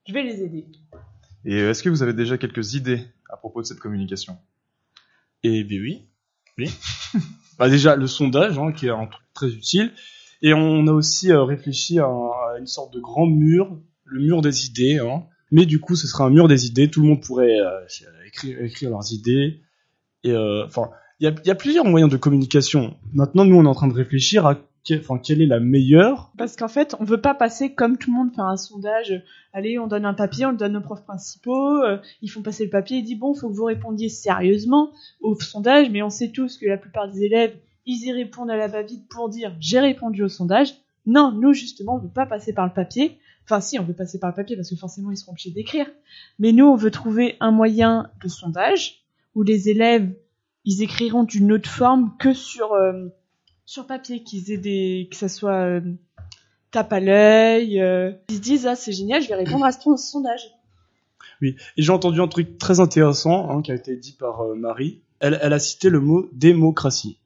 je 0.07 0.13
vais 0.13 0.23
les 0.23 0.43
aider. 0.43 0.67
Et 1.45 1.61
euh, 1.61 1.71
est-ce 1.71 1.83
que 1.83 1.89
vous 1.89 2.03
avez 2.03 2.13
déjà 2.13 2.39
quelques 2.39 2.75
idées 2.75 3.03
à 3.29 3.37
propos 3.37 3.61
de 3.61 3.67
cette 3.67 3.81
communication? 3.81 4.39
Et 5.43 5.65
bien 5.65 5.81
oui, 5.81 6.09
oui. 6.59 6.71
bah 7.59 7.69
déjà 7.69 7.97
le 7.97 8.07
sondage, 8.07 8.59
hein, 8.59 8.73
qui 8.73 8.87
est 8.87 8.91
un 8.91 9.07
truc 9.07 9.25
très 9.35 9.49
utile, 9.49 9.93
et 10.43 10.55
on 10.55 10.87
a 10.87 10.93
aussi 10.93 11.33
euh, 11.33 11.43
réfléchi 11.43 11.99
à, 11.99 12.07
à 12.07 12.57
une 12.59 12.67
sorte 12.67 12.93
de 12.95 13.01
grand 13.01 13.27
mur, 13.27 13.79
le 14.05 14.21
mur 14.21 14.43
des 14.43 14.67
idées. 14.67 14.99
Hein. 14.99 15.25
Mais 15.51 15.67
du 15.67 15.81
coup, 15.81 15.97
ce 15.97 16.07
sera 16.07 16.25
un 16.25 16.31
mur 16.31 16.49
des 16.49 16.67
idées. 16.67 16.89
Tout 16.89 17.03
le 17.03 17.09
monde 17.09 17.23
pourrait 17.23 17.61
euh, 17.61 18.65
écrire, 18.65 18.91
leurs 18.91 19.13
idées. 19.13 19.61
Et 20.25 20.33
euh, 20.33 20.65
enfin, 20.67 20.91
il 21.21 21.33
y 21.45 21.51
a, 21.51 21.55
plusieurs 21.55 21.85
moyens 21.85 22.11
de 22.11 22.17
communication. 22.17 22.97
Maintenant, 23.13 23.45
nous, 23.45 23.57
on 23.57 23.65
est 23.65 23.69
en 23.69 23.75
train 23.75 23.89
de 23.89 23.95
réfléchir 23.95 24.47
à 24.47 24.59
quelle 25.23 25.43
est 25.43 25.47
la 25.47 25.61
meilleure. 25.61 26.33
Parce 26.39 26.57
qu'en 26.57 26.69
fait, 26.69 26.95
on 27.01 27.05
veut 27.05 27.21
pas 27.21 27.35
passer 27.35 27.75
comme 27.75 27.99
tout 27.99 28.11
le 28.11 28.17
monde 28.17 28.35
faire 28.35 28.45
un 28.45 28.57
sondage. 28.57 29.23
Allez, 29.53 29.79
on 29.79 29.87
donne 29.87 30.05
un 30.05 30.15
papier, 30.15 30.47
on 30.47 30.51
le 30.51 30.57
donne 30.57 30.77
aux 30.77 30.83
profs 30.83 31.05
principaux, 31.05 31.83
euh, 31.83 31.99
ils 32.23 32.29
font 32.29 32.43
passer 32.43 32.65
le 32.65 32.71
papier 32.71 32.99
et 32.99 33.03
dit 33.03 33.17
bon, 33.17 33.35
faut 33.35 33.49
que 33.49 33.55
vous 33.55 33.65
répondiez 33.65 34.09
sérieusement 34.09 34.93
au 35.21 35.35
sondage, 35.41 35.91
mais 35.91 36.03
on 36.03 36.11
sait 36.11 36.31
tous 36.31 36.59
que 36.59 36.67
la 36.67 36.77
plupart 36.77 37.11
des 37.11 37.25
élèves, 37.25 37.57
ils 37.87 38.05
y 38.07 38.13
répondent 38.13 38.51
à 38.51 38.57
la 38.57 38.69
va-vite 38.69 39.09
pour 39.09 39.29
dire 39.29 39.57
j'ai 39.59 39.81
répondu 39.81 40.23
au 40.23 40.29
sondage. 40.29 40.75
Non, 41.07 41.33
nous 41.33 41.53
justement, 41.53 41.97
on 41.97 41.99
veut 41.99 42.09
pas 42.09 42.27
passer 42.27 42.53
par 42.53 42.67
le 42.67 42.73
papier. 42.73 43.19
Enfin, 43.47 43.61
si, 43.61 43.79
on 43.79 43.85
veut 43.85 43.95
passer 43.95 44.19
par 44.19 44.31
le 44.31 44.37
papier 44.37 44.57
parce 44.57 44.69
que 44.69 44.77
forcément 44.77 45.11
ils 45.11 45.17
seront 45.17 45.33
obligés 45.33 45.51
d'écrire. 45.51 45.87
Mais 46.39 46.53
nous, 46.53 46.67
on 46.67 46.75
veut 46.77 46.91
trouver 46.91 47.37
un 47.41 47.53
moyen 47.53 48.11
de 48.23 48.29
sondage 48.29 49.05
où 49.35 49.43
les 49.43 49.69
élèves, 49.69 50.13
ils 50.65 50.83
écriront 50.83 51.23
d'une 51.23 51.53
autre 51.53 51.71
forme 51.71 52.17
que 52.19 52.33
sur 52.33 52.73
euh, 52.73 53.07
sur 53.67 53.87
papier, 53.87 54.23
qu'ils 54.23 54.53
aient 54.53 54.59
des, 54.59 55.09
que 55.11 55.17
ça 55.17 55.29
soit 55.29 55.65
euh, 55.65 55.81
tape 56.71 56.93
à 56.93 57.01
l'œil, 57.01 57.81
euh, 57.81 58.13
ils 58.29 58.37
se 58.37 58.41
disent 58.41 58.67
ah 58.67 58.77
c'est 58.77 58.93
génial, 58.93 59.23
je 59.23 59.29
vais 59.29 59.35
répondre 59.35 59.65
à 59.65 59.73
ce 59.73 59.97
sondage. 59.97 60.43
Oui. 61.43 61.57
Et 61.77 61.83
j'ai 61.83 61.93
entendu 61.93 62.21
un 62.21 62.29
truc 62.29 62.59
très 62.59 62.81
intéressant 62.81 63.51
hein, 63.51 63.63
qui 63.63 63.73
a 63.73 63.75
été 63.75 63.97
dit 63.97 64.13
par 64.13 64.41
euh, 64.41 64.55
Marie. 64.55 65.03
Elle, 65.21 65.39
elle 65.43 65.53
a 65.53 65.59
cité 65.59 65.91
le 65.91 66.01
mot 66.01 66.29
démocratie. 66.33 67.19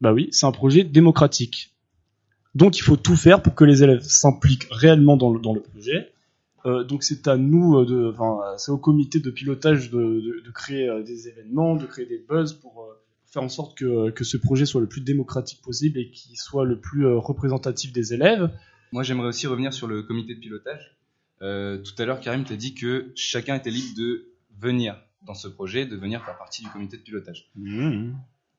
Bah 0.00 0.12
oui, 0.12 0.28
c'est 0.32 0.46
un 0.46 0.52
projet 0.52 0.84
démocratique. 0.84 1.73
Donc 2.54 2.78
il 2.78 2.82
faut 2.82 2.96
tout 2.96 3.16
faire 3.16 3.42
pour 3.42 3.54
que 3.54 3.64
les 3.64 3.82
élèves 3.82 4.02
s'impliquent 4.02 4.68
réellement 4.70 5.16
dans 5.16 5.32
le, 5.32 5.40
dans 5.40 5.54
le 5.54 5.60
projet. 5.60 6.12
Euh, 6.66 6.82
donc 6.84 7.02
c'est 7.02 7.28
à 7.28 7.36
nous, 7.36 7.76
euh, 7.78 7.84
de, 7.84 8.10
enfin 8.10 8.40
c'est 8.56 8.70
au 8.70 8.78
comité 8.78 9.20
de 9.20 9.30
pilotage 9.30 9.90
de, 9.90 9.98
de, 9.98 10.42
de 10.44 10.50
créer 10.50 10.88
euh, 10.88 11.02
des 11.02 11.28
événements, 11.28 11.76
de 11.76 11.84
créer 11.84 12.06
des 12.06 12.24
buzz 12.26 12.54
pour 12.54 12.84
euh, 12.84 12.94
faire 13.26 13.42
en 13.42 13.48
sorte 13.48 13.76
que, 13.76 14.10
que 14.10 14.24
ce 14.24 14.36
projet 14.36 14.64
soit 14.64 14.80
le 14.80 14.86
plus 14.86 15.02
démocratique 15.02 15.60
possible 15.62 15.98
et 15.98 16.10
qu'il 16.10 16.36
soit 16.38 16.64
le 16.64 16.80
plus 16.80 17.06
euh, 17.06 17.18
représentatif 17.18 17.92
des 17.92 18.14
élèves. 18.14 18.50
Moi, 18.92 19.02
j'aimerais 19.02 19.28
aussi 19.28 19.46
revenir 19.46 19.72
sur 19.74 19.88
le 19.88 20.02
comité 20.04 20.34
de 20.34 20.40
pilotage. 20.40 20.96
Tout 21.40 21.94
à 21.98 22.04
l'heure, 22.06 22.20
Karim 22.20 22.44
t'a 22.44 22.56
dit 22.56 22.74
que 22.74 23.12
chacun 23.16 23.56
était 23.56 23.70
libre 23.70 23.94
de 23.98 24.28
venir 24.58 24.96
dans 25.26 25.34
ce 25.34 25.48
projet, 25.48 25.84
de 25.84 25.96
venir 25.96 26.24
faire 26.24 26.38
partie 26.38 26.62
du 26.62 26.70
comité 26.70 26.96
de 26.96 27.02
pilotage. 27.02 27.50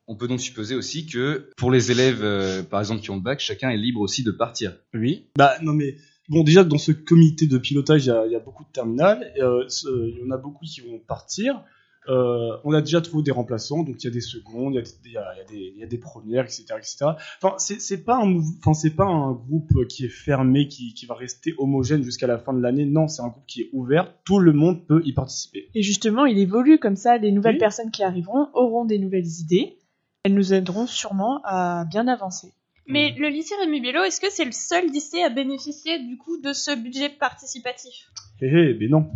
On 0.07 0.15
peut 0.15 0.27
donc 0.27 0.39
supposer 0.39 0.75
aussi 0.75 1.07
que 1.07 1.50
pour 1.57 1.71
les 1.71 1.91
élèves, 1.91 2.24
euh, 2.24 2.62
par 2.63 2.79
exemple, 2.79 3.01
qui 3.01 3.09
ont 3.09 3.15
le 3.15 3.21
bac, 3.21 3.39
chacun 3.39 3.69
est 3.69 3.77
libre 3.77 4.01
aussi 4.01 4.24
de 4.24 4.31
partir. 4.31 4.75
Oui. 4.93 5.27
Bah 5.38 5.53
non 5.62 5.74
mais 5.74 5.95
bon 6.29 6.43
déjà 6.43 6.63
dans 6.63 6.77
ce 6.77 6.91
comité 6.91 7.47
de 7.47 7.57
pilotage 7.57 8.05
il 8.05 8.09
y 8.09 8.12
a, 8.12 8.25
il 8.25 8.31
y 8.31 8.35
a 8.35 8.39
beaucoup 8.39 8.63
de 8.63 8.69
terminales. 8.71 9.31
et, 9.35 9.41
euh, 9.41 9.65
il 9.88 10.19
y 10.19 10.27
en 10.27 10.31
a 10.31 10.38
beaucoup 10.38 10.65
qui 10.65 10.81
vont 10.81 11.00
partir. 11.00 11.63
Euh, 12.07 12.55
on 12.63 12.71
a 12.74 12.81
déjà 12.81 13.01
trouvé 13.01 13.24
des 13.24 13.31
remplaçants, 13.31 13.81
donc 13.81 13.95
il 14.03 14.03
y 14.03 14.07
a 14.07 14.12
des 14.13 14.21
secondes, 14.21 14.74
il 14.74 14.75
y 14.75 14.79
a 14.79 14.83
des, 14.83 14.89
il 15.05 15.12
y 15.13 15.17
a, 15.17 15.25
il 15.33 15.38
y 15.38 15.41
a 15.41 15.43
des, 15.45 15.74
il 15.74 15.79
y 15.79 15.83
a 15.83 15.88
des 15.88 15.97
premières, 15.97 16.43
etc., 16.43 16.65
etc. 16.77 16.97
Enfin, 17.41 17.55
c'est 17.57 18.03
pas 18.03 18.17
un, 18.17 18.38
enfin 18.59 18.75
c'est 18.75 18.95
pas 18.95 19.05
un 19.05 19.31
groupe 19.31 19.88
qui 19.88 20.05
est 20.05 20.09
fermé, 20.09 20.67
qui, 20.67 20.93
qui 20.93 21.07
va 21.07 21.15
rester 21.15 21.55
homogène 21.57 22.03
jusqu'à 22.03 22.27
la 22.27 22.38
fin 22.38 22.53
de 22.53 22.62
l'année. 22.62 22.85
Non, 22.85 23.07
c'est 23.07 23.24
un 23.24 23.29
groupe 23.29 23.47
qui 23.47 23.62
est 23.62 23.69
ouvert. 23.74 24.13
Tout 24.24 24.38
le 24.38 24.53
monde 24.53 24.85
peut 24.85 25.01
y 25.03 25.13
participer. 25.13 25.67
Et 25.74 25.81
justement, 25.81 26.27
il 26.27 26.38
évolue 26.38 26.77
comme 26.77 26.95
ça. 26.95 27.17
Les 27.17 27.31
nouvelles 27.31 27.55
Oui. 27.55 27.59
personnes 27.59 27.89
qui 27.89 28.03
arriveront 28.03 28.50
auront 28.53 28.85
des 28.85 29.00
nouvelles 29.00 29.25
idées. 29.41 29.79
Elles 30.25 30.34
nous 30.34 30.53
aideront 30.55 30.88
sûrement 30.88 31.39
à 31.44 31.86
bien 31.86 32.08
avancer. 32.08 32.51
Mais 32.88 33.12
le 33.12 33.29
lycée 33.29 33.53
Rémi 33.62 33.79
Bello, 33.79 34.03
est-ce 34.03 34.20
que 34.20 34.32
c'est 34.32 34.44
le 34.44 34.51
seul 34.51 34.88
lycée 34.89 35.22
à 35.22 35.29
bénéficier 35.29 36.00
du 36.00 36.17
coup 36.17 36.41
de 36.41 36.51
ce 36.51 36.75
budget 36.75 37.10
participatif? 37.10 37.94
Hé 38.41 38.48
hé, 38.48 38.77
mais 38.79 38.88
non. 38.88 39.12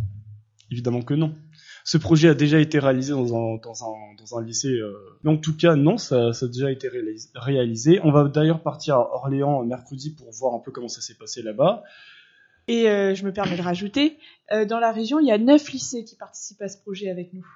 Évidemment 0.70 1.02
que 1.02 1.16
non. 1.16 1.34
Ce 1.84 1.98
projet 1.98 2.30
a 2.30 2.36
déjà 2.36 2.60
été 2.60 2.78
réalisé 2.78 3.14
dans 3.14 3.34
un, 3.36 3.58
dans 3.58 3.84
un, 3.84 4.14
dans 4.20 4.38
un 4.38 4.44
lycée. 4.46 4.68
euh, 4.68 4.94
Mais 5.24 5.32
en 5.32 5.38
tout 5.38 5.58
cas, 5.58 5.76
non, 5.76 5.98
ça, 5.98 6.32
ça 6.32 6.46
a 6.46 6.50
déjà 6.50 6.70
été 6.72 6.88
réalis- 6.88 7.32
réalisé. 7.34 8.00
On 8.04 8.12
va 8.12 8.26
d'ailleurs 8.26 8.62
partir 8.62 8.98
à 8.98 9.16
Orléans 9.16 9.64
mercredi 9.64 10.14
pour 10.14 10.32
voir 10.32 10.54
un 10.54 10.60
peu 10.60 10.72
comment 10.72 10.90
ça 10.90 11.02
s'est 11.02 11.16
passé 11.18 11.42
là-bas. 11.42 11.82
Et 12.68 12.88
euh, 12.88 13.16
je 13.16 13.26
me 13.26 13.34
permets 13.34 13.58
de 13.58 13.64
rajouter, 13.64 14.20
euh, 14.52 14.64
dans 14.66 14.78
la 14.78 14.92
région, 14.92 15.20
il 15.20 15.26
y 15.26 15.32
a 15.32 15.40
neuf 15.40 15.72
lycées 15.72 16.06
qui 16.06 16.16
participent 16.16 16.62
à 16.62 16.68
ce 16.68 16.78
projet 16.78 17.10
avec 17.10 17.34
nous 17.34 17.48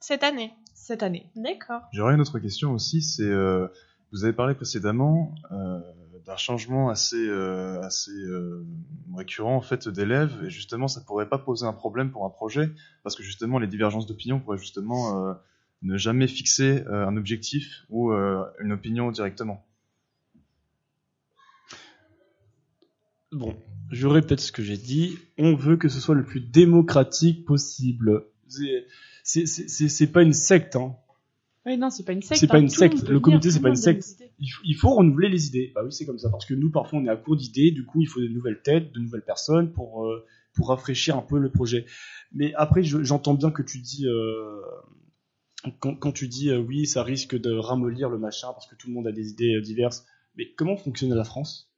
cette 0.00 0.22
année? 0.22 0.52
Cette 0.88 1.02
année. 1.02 1.26
D'accord. 1.36 1.82
J'aurais 1.92 2.14
une 2.14 2.20
autre 2.22 2.38
question 2.38 2.72
aussi, 2.72 3.02
c'est 3.02 3.22
euh, 3.22 3.68
vous 4.10 4.24
avez 4.24 4.32
parlé 4.32 4.54
précédemment 4.54 5.34
euh, 5.52 5.80
d'un 6.24 6.38
changement 6.38 6.88
assez 6.88 7.28
euh, 7.28 7.82
assez 7.82 8.10
euh, 8.10 8.66
récurrent 9.14 9.54
en 9.54 9.60
fait 9.60 9.86
d'élèves 9.86 10.44
et 10.44 10.50
justement 10.50 10.88
ça 10.88 11.02
pourrait 11.02 11.28
pas 11.28 11.36
poser 11.36 11.66
un 11.66 11.74
problème 11.74 12.10
pour 12.10 12.24
un 12.24 12.30
projet 12.30 12.70
parce 13.02 13.16
que 13.16 13.22
justement 13.22 13.58
les 13.58 13.66
divergences 13.66 14.06
d'opinion 14.06 14.40
pourraient 14.40 14.56
justement 14.56 15.28
euh, 15.28 15.34
ne 15.82 15.98
jamais 15.98 16.26
fixer 16.26 16.84
euh, 16.86 17.06
un 17.06 17.18
objectif 17.18 17.84
ou 17.90 18.10
euh, 18.10 18.42
une 18.58 18.72
opinion 18.72 19.10
directement. 19.10 19.66
Bon, 23.30 23.54
je 23.90 24.06
répète 24.06 24.40
ce 24.40 24.52
que 24.52 24.62
j'ai 24.62 24.78
dit. 24.78 25.18
On 25.36 25.54
veut 25.54 25.76
que 25.76 25.90
ce 25.90 26.00
soit 26.00 26.14
le 26.14 26.24
plus 26.24 26.40
démocratique 26.40 27.44
possible. 27.44 28.24
C'est- 29.28 30.06
pas 30.12 30.22
une 30.22 30.32
secte, 30.32 30.76
hein. 30.76 30.96
Oui, 31.66 31.76
non, 31.76 31.90
c'est 31.90 32.04
pas 32.04 32.12
une 32.12 32.22
secte. 32.22 32.40
C'est 32.40 32.46
pas 32.46 32.56
hein, 32.56 32.60
une 32.62 32.68
secte. 32.70 33.06
Le 33.06 33.20
comité, 33.20 33.50
c'est 33.50 33.60
pas 33.60 33.68
une 33.68 33.76
secte. 33.76 34.16
Il 34.38 34.48
faut, 34.48 34.62
il 34.64 34.74
faut 34.74 34.90
renouveler 34.90 35.28
les 35.28 35.48
idées. 35.48 35.70
Bah 35.74 35.82
oui, 35.84 35.92
c'est 35.92 36.06
comme 36.06 36.18
ça. 36.18 36.30
Parce 36.30 36.46
que 36.46 36.54
nous, 36.54 36.70
parfois, 36.70 36.98
on 37.00 37.04
est 37.04 37.10
à 37.10 37.16
court 37.16 37.36
d'idées. 37.36 37.70
Du 37.72 37.84
coup, 37.84 38.00
il 38.00 38.06
faut 38.06 38.20
de 38.20 38.28
nouvelles 38.28 38.62
têtes, 38.62 38.92
de 38.92 39.00
nouvelles 39.00 39.24
personnes 39.24 39.70
pour, 39.72 40.06
euh, 40.06 40.24
pour 40.54 40.68
rafraîchir 40.68 41.16
un 41.16 41.20
peu 41.22 41.38
le 41.38 41.50
projet. 41.50 41.84
Mais 42.32 42.54
après, 42.54 42.82
je- 42.82 43.02
j'entends 43.02 43.34
bien 43.34 43.50
que 43.50 43.60
tu 43.62 43.80
dis, 43.80 44.06
euh, 44.06 44.60
quand, 45.80 45.94
quand 45.96 46.12
tu 46.12 46.26
dis, 46.28 46.48
euh, 46.50 46.58
oui, 46.58 46.86
ça 46.86 47.02
risque 47.02 47.38
de 47.38 47.52
ramollir 47.52 48.08
le 48.08 48.18
machin 48.18 48.48
parce 48.52 48.66
que 48.66 48.74
tout 48.76 48.88
le 48.88 48.94
monde 48.94 49.06
a 49.06 49.12
des 49.12 49.28
idées 49.30 49.56
euh, 49.56 49.60
diverses. 49.60 50.06
Mais 50.36 50.46
comment 50.56 50.76
fonctionne 50.76 51.12
la 51.12 51.24
France? 51.24 51.70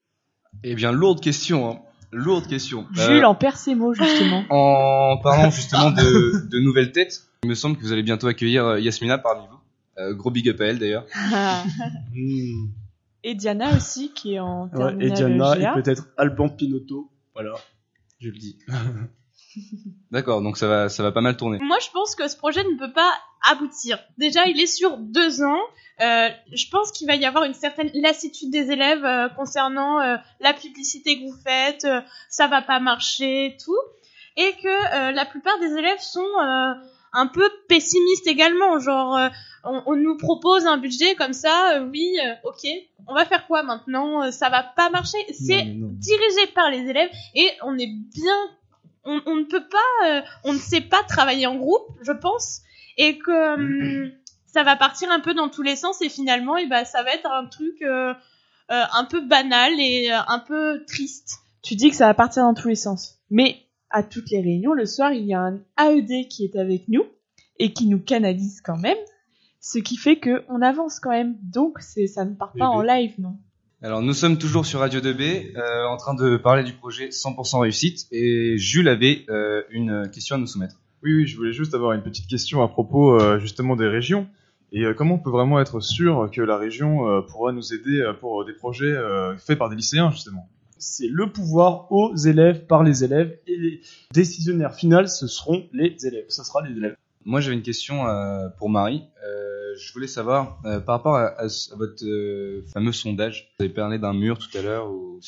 Eh 0.62 0.74
bien, 0.76 0.92
lourde 0.92 1.20
question, 1.20 1.68
hein. 1.68 1.80
Lourde 2.12 2.46
question. 2.46 2.86
Jules 2.92 3.24
Euh, 3.24 3.28
en 3.28 3.34
perd 3.34 3.56
ses 3.56 3.74
mots, 3.74 3.94
justement. 3.94 4.44
En 4.50 5.16
parlant 5.22 5.50
justement 5.50 5.90
de, 5.92 6.48
de 6.48 6.58
nouvelles 6.58 6.90
têtes, 6.92 7.22
il 7.42 7.48
me 7.48 7.54
semble 7.54 7.76
que 7.76 7.82
vous 7.82 7.92
allez 7.92 8.02
bientôt 8.02 8.26
accueillir 8.26 8.66
euh, 8.66 8.80
Yasmina 8.80 9.16
parmi 9.16 9.46
vous. 9.46 9.58
Euh, 9.98 10.12
gros 10.14 10.30
big 10.30 10.48
up 10.50 10.60
à 10.60 10.64
elle 10.66 10.78
d'ailleurs. 10.78 11.06
Hmm. 12.12 12.66
et 13.22 13.34
Diana 13.34 13.76
aussi, 13.76 14.12
qui 14.12 14.34
est 14.34 14.40
en 14.40 14.64
Ouais, 14.64 14.70
terminale 14.78 15.02
Et 15.02 15.10
Diana, 15.10 15.56
GA. 15.56 15.70
et 15.78 15.82
peut-être 15.82 16.08
Alban 16.16 16.48
Pinotto. 16.48 17.08
Voilà, 17.34 17.54
je 18.18 18.28
le 18.28 18.36
dis. 18.36 18.58
D'accord, 20.10 20.42
donc 20.42 20.56
ça 20.58 20.66
va, 20.68 20.88
ça 20.88 21.02
va 21.02 21.12
pas 21.12 21.20
mal 21.22 21.36
tourner. 21.36 21.58
Moi, 21.62 21.78
je 21.80 21.88
pense 21.90 22.14
que 22.14 22.28
ce 22.28 22.36
projet 22.36 22.62
ne 22.64 22.78
peut 22.78 22.92
pas 22.92 23.12
aboutir. 23.48 23.98
Déjà, 24.18 24.46
il 24.46 24.60
est 24.60 24.66
sur 24.66 24.98
deux 24.98 25.42
ans. 25.42 25.60
Euh, 26.00 26.28
je 26.52 26.68
pense 26.70 26.92
qu'il 26.92 27.06
va 27.06 27.14
y 27.14 27.24
avoir 27.24 27.44
une 27.44 27.54
certaine 27.54 27.90
lassitude 27.94 28.50
des 28.50 28.70
élèves 28.70 29.04
euh, 29.04 29.28
concernant 29.30 30.00
euh, 30.00 30.16
la 30.40 30.52
publicité 30.52 31.18
que 31.20 31.24
vous 31.30 31.36
faites, 31.44 31.84
euh, 31.84 32.00
ça 32.28 32.48
va 32.48 32.60
pas 32.62 32.80
marcher, 32.80 33.56
tout, 33.64 33.76
et 34.36 34.52
que 34.62 34.94
euh, 34.96 35.12
la 35.12 35.26
plupart 35.26 35.58
des 35.60 35.72
élèves 35.74 36.00
sont 36.00 36.20
euh, 36.20 36.74
un 37.12 37.26
peu 37.26 37.48
pessimistes 37.68 38.26
également. 38.26 38.78
Genre, 38.78 39.16
euh, 39.16 39.28
on, 39.64 39.82
on 39.86 39.96
nous 39.96 40.16
propose 40.16 40.66
un 40.66 40.78
budget 40.78 41.14
comme 41.16 41.32
ça, 41.32 41.76
euh, 41.76 41.86
oui, 41.90 42.16
euh, 42.24 42.34
ok, 42.44 42.66
on 43.06 43.14
va 43.14 43.24
faire 43.26 43.46
quoi 43.46 43.62
maintenant 43.62 44.22
Euh, 44.24 44.30
Ça 44.30 44.48
va 44.48 44.62
pas 44.62 44.90
marcher. 44.90 45.18
C'est 45.32 45.64
dirigé 45.66 46.46
par 46.54 46.70
les 46.70 46.88
élèves 46.88 47.10
et 47.34 47.50
on 47.62 47.76
est 47.78 47.90
bien 48.14 48.36
on, 49.04 49.20
on 49.26 49.36
ne 49.36 49.44
peut 49.44 49.66
pas 49.66 50.08
euh, 50.08 50.20
on 50.44 50.52
ne 50.52 50.58
sait 50.58 50.82
pas 50.82 51.02
travailler 51.04 51.46
en 51.46 51.56
groupe 51.56 51.88
je 52.02 52.12
pense 52.12 52.60
et 52.98 53.16
que 53.16 53.54
hum, 53.54 54.12
ça 54.46 54.62
va 54.62 54.76
partir 54.76 55.10
un 55.10 55.20
peu 55.20 55.32
dans 55.32 55.48
tous 55.48 55.62
les 55.62 55.74
sens 55.76 56.02
et 56.02 56.10
finalement 56.10 56.58
et 56.58 56.66
ben 56.66 56.84
ça 56.84 57.02
va 57.02 57.12
être 57.14 57.26
un 57.30 57.46
truc 57.46 57.80
euh, 57.80 58.12
euh, 58.70 58.82
un 58.92 59.04
peu 59.06 59.22
banal 59.22 59.72
et 59.78 60.10
euh, 60.12 60.18
un 60.28 60.38
peu 60.38 60.84
triste 60.86 61.36
Tu 61.62 61.76
dis 61.76 61.88
que 61.88 61.96
ça 61.96 62.08
va 62.08 62.14
partir 62.14 62.42
dans 62.42 62.52
tous 62.52 62.68
les 62.68 62.74
sens. 62.76 63.14
Mais 63.30 63.56
à 63.90 64.02
toutes 64.02 64.30
les 64.30 64.40
réunions, 64.40 64.72
le 64.72 64.86
soir, 64.86 65.12
il 65.12 65.26
y 65.26 65.34
a 65.34 65.40
un 65.40 65.60
AED 65.78 66.28
qui 66.28 66.44
est 66.44 66.56
avec 66.56 66.88
nous 66.88 67.04
et 67.58 67.72
qui 67.72 67.86
nous 67.86 67.98
canalise 67.98 68.60
quand 68.62 68.78
même. 68.78 68.96
Ce 69.60 69.78
qui 69.78 69.96
fait 69.96 70.16
que 70.16 70.42
on 70.48 70.62
avance 70.62 71.00
quand 71.00 71.10
même. 71.10 71.36
Donc, 71.42 71.80
ça 71.80 72.24
ne 72.24 72.34
part 72.34 72.52
pas 72.58 72.66
en 72.66 72.82
live, 72.82 73.14
non? 73.18 73.36
Alors 73.82 74.02
nous 74.02 74.12
sommes 74.12 74.36
toujours 74.36 74.66
sur 74.66 74.80
Radio 74.80 75.00
2B, 75.00 75.56
euh, 75.56 75.86
en 75.86 75.96
train 75.96 76.12
de 76.12 76.36
parler 76.36 76.64
du 76.64 76.74
projet 76.74 77.08
100% 77.08 77.60
réussite, 77.60 78.06
et 78.12 78.58
Jules 78.58 78.88
avait 78.88 79.24
euh, 79.30 79.62
une 79.70 80.10
question 80.12 80.36
à 80.36 80.38
nous 80.38 80.46
soumettre. 80.46 80.76
Oui, 81.02 81.14
oui, 81.14 81.26
je 81.26 81.34
voulais 81.34 81.54
juste 81.54 81.72
avoir 81.72 81.92
une 81.92 82.02
petite 82.02 82.26
question 82.26 82.62
à 82.62 82.68
propos 82.68 83.18
euh, 83.18 83.38
justement 83.38 83.76
des 83.76 83.88
régions. 83.88 84.28
Et 84.72 84.84
euh, 84.84 84.92
comment 84.92 85.14
on 85.14 85.18
peut 85.18 85.30
vraiment 85.30 85.60
être 85.60 85.80
sûr 85.80 86.30
que 86.30 86.42
la 86.42 86.58
région 86.58 87.08
euh, 87.08 87.22
pourra 87.22 87.52
nous 87.52 87.72
aider 87.72 88.00
euh, 88.00 88.12
pour 88.12 88.44
des 88.44 88.52
projets 88.52 88.92
euh, 88.92 89.36
faits 89.38 89.58
par 89.58 89.70
des 89.70 89.76
lycéens 89.76 90.10
justement? 90.10 90.46
C'est 90.80 91.08
le 91.08 91.30
pouvoir 91.30 91.92
aux 91.92 92.16
élèves, 92.16 92.66
par 92.66 92.82
les 92.82 93.04
élèves, 93.04 93.38
et 93.46 93.56
les 93.56 93.80
décisionnaires 94.12 94.74
finaux, 94.74 95.06
ce 95.06 95.26
seront 95.26 95.68
les 95.72 95.94
élèves. 96.06 96.24
Ce 96.28 96.42
sera 96.42 96.62
les 96.66 96.74
élèves. 96.76 96.96
Moi 97.26 97.40
j'avais 97.40 97.54
une 97.56 97.62
question 97.62 98.06
euh, 98.08 98.48
pour 98.58 98.70
Marie. 98.70 99.02
Euh, 99.24 99.74
je 99.78 99.92
voulais 99.92 100.06
savoir, 100.06 100.58
euh, 100.64 100.80
par 100.80 100.96
rapport 100.96 101.16
à, 101.16 101.38
à 101.38 101.48
ce- 101.50 101.72
à 101.72 101.76
votre 101.76 102.04
euh, 102.04 102.64
fameux 102.72 102.92
sondage, 102.92 103.52
vous 103.58 103.64
avez 103.66 103.74
parlé 103.74 103.98
d'un 103.98 104.14
mur 104.14 104.38
tout 104.38 104.56
à 104.56 104.62
l'heure, 104.62 104.90
ou... 104.90 105.20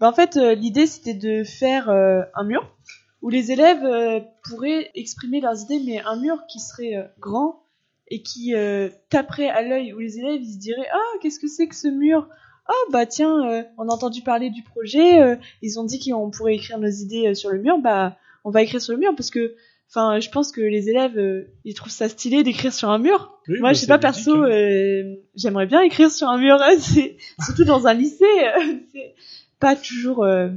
Bah, 0.00 0.08
en 0.08 0.12
fait, 0.14 0.36
euh, 0.38 0.54
l'idée, 0.54 0.86
c'était 0.86 1.14
de 1.14 1.44
faire 1.44 1.90
euh, 1.90 2.22
un 2.34 2.44
mur 2.44 2.74
où 3.22 3.28
les 3.28 3.52
élèves 3.52 3.84
euh, 3.84 4.20
pourraient 4.48 4.90
exprimer 4.94 5.40
leurs 5.42 5.60
idées, 5.62 5.80
mais 5.84 6.00
un 6.00 6.16
mur 6.16 6.38
qui 6.48 6.58
serait 6.58 6.96
euh, 6.96 7.04
grand 7.20 7.62
et 8.08 8.22
qui 8.22 8.54
euh, 8.54 8.88
taperait 9.10 9.48
à 9.50 9.60
l'œil, 9.62 9.92
où 9.92 9.98
les 9.98 10.18
élèves 10.18 10.40
ils 10.42 10.54
se 10.54 10.58
diraient 10.58 10.88
Ah, 10.92 11.18
qu'est-ce 11.20 11.38
que 11.40 11.48
c'est 11.48 11.66
que 11.68 11.74
ce 11.74 11.88
mur? 11.88 12.28
Oh, 12.68 12.90
bah 12.92 13.06
tiens, 13.06 13.48
euh, 13.50 13.62
on 13.78 13.88
a 13.88 13.92
entendu 13.92 14.22
parler 14.22 14.50
du 14.50 14.62
projet, 14.62 15.20
euh, 15.22 15.36
ils 15.62 15.78
ont 15.78 15.84
dit 15.84 16.00
qu'on 16.00 16.30
pourrait 16.30 16.54
écrire 16.56 16.78
nos 16.78 16.88
idées 16.88 17.28
euh, 17.28 17.34
sur 17.34 17.50
le 17.50 17.58
mur, 17.58 17.78
bah 17.78 18.16
on 18.44 18.50
va 18.50 18.62
écrire 18.62 18.80
sur 18.80 18.94
le 18.94 19.00
mur 19.00 19.14
parce 19.16 19.30
que. 19.30 19.54
Enfin, 19.88 20.18
je 20.18 20.28
pense 20.30 20.50
que 20.50 20.60
les 20.60 20.90
élèves, 20.90 21.16
euh, 21.16 21.46
ils 21.64 21.72
trouvent 21.74 21.92
ça 21.92 22.08
stylé 22.08 22.42
d'écrire 22.42 22.72
sur 22.72 22.90
un 22.90 22.98
mur. 22.98 23.38
Oui, 23.46 23.60
Moi, 23.60 23.68
bah, 23.68 23.72
je 23.72 23.78
sais 23.78 23.86
pas, 23.86 23.98
perso, 23.98 24.34
hein. 24.34 24.50
euh, 24.50 25.14
j'aimerais 25.36 25.66
bien 25.66 25.80
écrire 25.80 26.10
sur 26.10 26.26
un 26.26 26.38
mur, 26.38 26.56
hein, 26.60 26.74
c'est 26.80 27.16
surtout 27.44 27.62
dans 27.62 27.86
un 27.86 27.94
lycée, 27.94 28.24
euh, 28.24 28.74
c'est 28.92 29.14
pas 29.60 29.76
toujours 29.76 30.24
euh, 30.24 30.48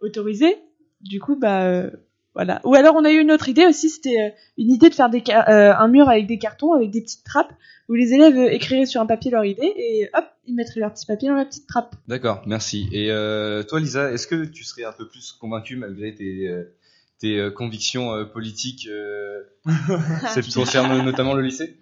autorisé. 0.00 0.58
Du 1.00 1.18
coup, 1.18 1.34
bah 1.34 1.62
euh, 1.64 1.90
voilà. 2.38 2.60
Ou 2.62 2.74
alors, 2.76 2.94
on 2.94 3.04
a 3.04 3.10
eu 3.10 3.18
une 3.18 3.32
autre 3.32 3.48
idée 3.48 3.66
aussi, 3.66 3.90
c'était 3.90 4.20
euh, 4.20 4.30
une 4.58 4.70
idée 4.70 4.88
de 4.88 4.94
faire 4.94 5.10
des 5.10 5.22
euh, 5.28 5.74
un 5.74 5.88
mur 5.88 6.08
avec 6.08 6.26
des 6.28 6.38
cartons, 6.38 6.72
avec 6.72 6.90
des 6.92 7.02
petites 7.02 7.24
trappes, 7.24 7.52
où 7.88 7.94
les 7.94 8.14
élèves 8.14 8.36
euh, 8.38 8.48
écriraient 8.52 8.86
sur 8.86 9.00
un 9.00 9.06
papier 9.06 9.32
leur 9.32 9.44
idée 9.44 9.72
et 9.76 10.08
hop, 10.14 10.24
ils 10.46 10.54
mettraient 10.54 10.78
leur 10.78 10.94
petit 10.94 11.04
papier 11.04 11.28
dans 11.28 11.34
la 11.34 11.44
petite 11.44 11.66
trappe. 11.66 11.96
D'accord, 12.06 12.42
merci. 12.46 12.88
Et 12.92 13.10
euh, 13.10 13.64
toi 13.64 13.80
Lisa, 13.80 14.12
est-ce 14.12 14.28
que 14.28 14.44
tu 14.44 14.62
serais 14.62 14.84
un 14.84 14.92
peu 14.92 15.08
plus 15.08 15.32
convaincue 15.32 15.74
malgré 15.76 16.14
tes, 16.14 16.48
tes 17.18 17.38
euh, 17.38 17.50
convictions 17.50 18.12
euh, 18.14 18.24
politiques 18.24 18.86
euh, 18.88 19.42
qui 20.42 20.52
concernent 20.52 21.02
notamment 21.02 21.34
le 21.34 21.42
lycée? 21.42 21.76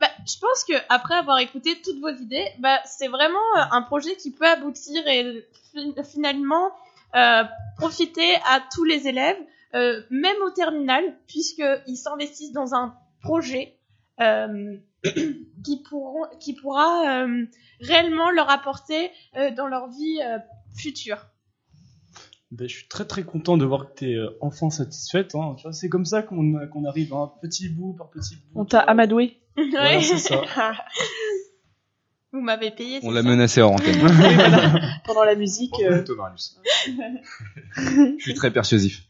Bah, 0.00 0.08
je 0.26 0.38
pense 0.40 0.64
que 0.64 0.74
après 0.88 1.16
avoir 1.16 1.38
écouté 1.38 1.76
toutes 1.84 2.00
vos 2.00 2.08
idées, 2.08 2.46
bah, 2.60 2.78
c'est 2.86 3.08
vraiment 3.08 3.38
un 3.56 3.82
projet 3.82 4.14
qui 4.16 4.30
peut 4.30 4.46
aboutir 4.46 5.06
et 5.06 5.44
fi- 5.74 5.94
finalement 6.04 6.70
euh, 7.14 7.42
profiter 7.76 8.34
à 8.46 8.62
tous 8.72 8.84
les 8.84 9.08
élèves, 9.08 9.36
euh, 9.74 10.02
même 10.10 10.36
au 10.46 10.50
terminal, 10.50 11.02
puisqu'ils 11.26 11.96
s'investissent 11.96 12.52
dans 12.52 12.74
un 12.74 12.94
projet 13.22 13.76
euh, 14.20 14.76
qui, 15.64 15.82
pourront, 15.88 16.24
qui 16.40 16.54
pourra 16.54 17.22
euh, 17.24 17.44
réellement 17.80 18.30
leur 18.30 18.50
apporter 18.50 19.10
euh, 19.36 19.50
dans 19.52 19.66
leur 19.66 19.88
vie 19.90 20.20
euh, 20.24 20.38
future. 20.76 21.18
Ben, 22.50 22.66
je 22.66 22.76
suis 22.76 22.88
très 22.88 23.04
très 23.04 23.24
content 23.24 23.58
de 23.58 23.66
voir 23.66 23.90
que 23.90 23.98
t'es 23.98 24.14
euh, 24.14 24.30
enfin 24.40 24.70
satisfaite. 24.70 25.34
Hein. 25.34 25.54
Tu 25.58 25.64
vois, 25.64 25.72
C'est 25.74 25.90
comme 25.90 26.06
ça 26.06 26.22
qu'on 26.22 26.66
qu'on 26.68 26.84
arrive, 26.86 27.12
hein, 27.12 27.30
petit 27.42 27.68
bout 27.68 27.92
par 27.92 28.08
petit 28.08 28.36
bout. 28.36 28.60
On 28.60 28.64
t'a 28.64 28.80
amadoué. 28.80 29.38
Voilà, 29.56 29.96
Ouais. 29.98 30.02
c'est 30.02 30.18
ça. 30.18 30.40
Vous 32.32 32.40
m'avez 32.42 32.70
payé. 32.70 33.00
On 33.02 33.10
l'a 33.10 33.22
menacé 33.22 33.62
hors 33.62 33.72
antenne. 33.72 33.96
Pendant 35.06 35.24
la 35.24 35.34
musique. 35.34 35.72
euh, 35.82 36.04
Je 37.76 38.22
suis 38.22 38.34
très 38.34 38.50
persuasif. 38.50 39.04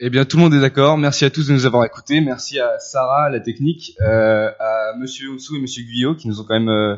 Eh 0.00 0.08
bien, 0.10 0.24
tout 0.24 0.36
le 0.38 0.42
monde 0.42 0.54
est 0.54 0.60
d'accord. 0.60 0.96
Merci 0.96 1.24
à 1.24 1.30
tous 1.30 1.48
de 1.48 1.52
nous 1.52 1.66
avoir 1.66 1.84
écoutés. 1.84 2.20
Merci 2.20 2.58
à 2.58 2.78
Sarah, 2.78 3.26
à 3.26 3.30
la 3.30 3.40
technique, 3.40 3.94
euh, 4.00 4.50
à 4.58 4.96
Monsieur 4.98 5.28
Oussou 5.28 5.56
et 5.56 5.60
Monsieur 5.60 5.84
Guyot 5.84 6.14
qui 6.14 6.28
nous 6.28 6.40
ont 6.40 6.44
quand 6.44 6.58
même 6.58 6.70
euh, 6.70 6.96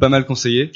pas 0.00 0.08
mal 0.08 0.24
conseillé. 0.24 0.72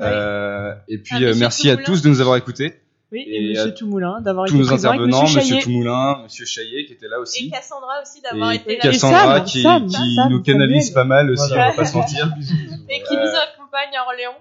Euh, 0.00 0.74
et 0.88 0.98
puis, 0.98 1.16
euh, 1.16 1.28
Monsieur 1.28 1.40
merci 1.40 1.70
à 1.70 1.76
tous 1.76 2.02
de 2.02 2.08
nous 2.08 2.20
avoir 2.20 2.36
écoutés. 2.36 2.74
Oui, 3.12 3.20
Et 3.26 3.36
et, 3.44 3.48
Monsieur 3.50 3.72
Toumoulin 3.74 4.20
d'avoir 4.20 4.46
Tous 4.46 4.54
été 4.54 4.62
nos 4.62 4.66
présent 4.66 4.88
avec 4.88 5.00
intervenants, 5.02 5.22
Monsieur 5.22 5.38
Monsieur 5.40 5.54
Chaillet. 5.54 5.62
Toumoulin, 5.64 6.22
Monsieur 6.24 6.44
Chaillet 6.44 6.84
qui 6.86 6.92
était 6.94 7.06
là 7.08 7.20
aussi. 7.20 7.46
Et 7.46 7.50
Cassandra 7.50 8.02
aussi 8.02 8.20
d'avoir 8.20 8.50
été 8.52 8.76
là. 8.76 8.82
Cassandra 8.82 9.36
Sam, 9.38 9.44
qui, 9.44 9.62
Sam, 9.62 9.86
qui 9.86 10.14
Sam, 10.16 10.32
nous 10.32 10.42
canalise 10.42 10.90
pas 10.90 11.04
mal 11.04 11.30
aussi, 11.30 11.46
Voilà. 11.48 11.66
on 11.66 11.70
va 11.70 11.76
pas 11.76 11.84
se 11.84 11.96
mentir. 11.96 12.28
Et 12.88 13.02
qui 13.02 13.14
Euh, 13.14 13.20
nous 13.20 13.36
accompagne 13.36 13.96
à 13.96 14.04
Orléans. 14.06 14.34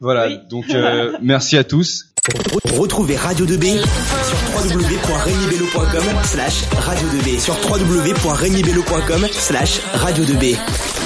Voilà, 0.00 0.26
Oui. 0.26 0.38
donc 0.50 0.64
euh, 0.70 1.16
merci 1.22 1.56
à 1.56 1.64
tous. 1.64 2.06
Retrouvez 2.76 3.16
Radio 3.16 3.46
2B 3.46 3.78
sur 3.82 4.76
www.regnibello.com 4.76 6.04
slash 6.24 6.64
radio 6.72 7.08
2B 7.08 7.38
sur 7.40 7.54
www.regnibello.com 7.70 9.26
slash 9.30 9.80
radio 9.94 10.24
2B. 10.24 10.97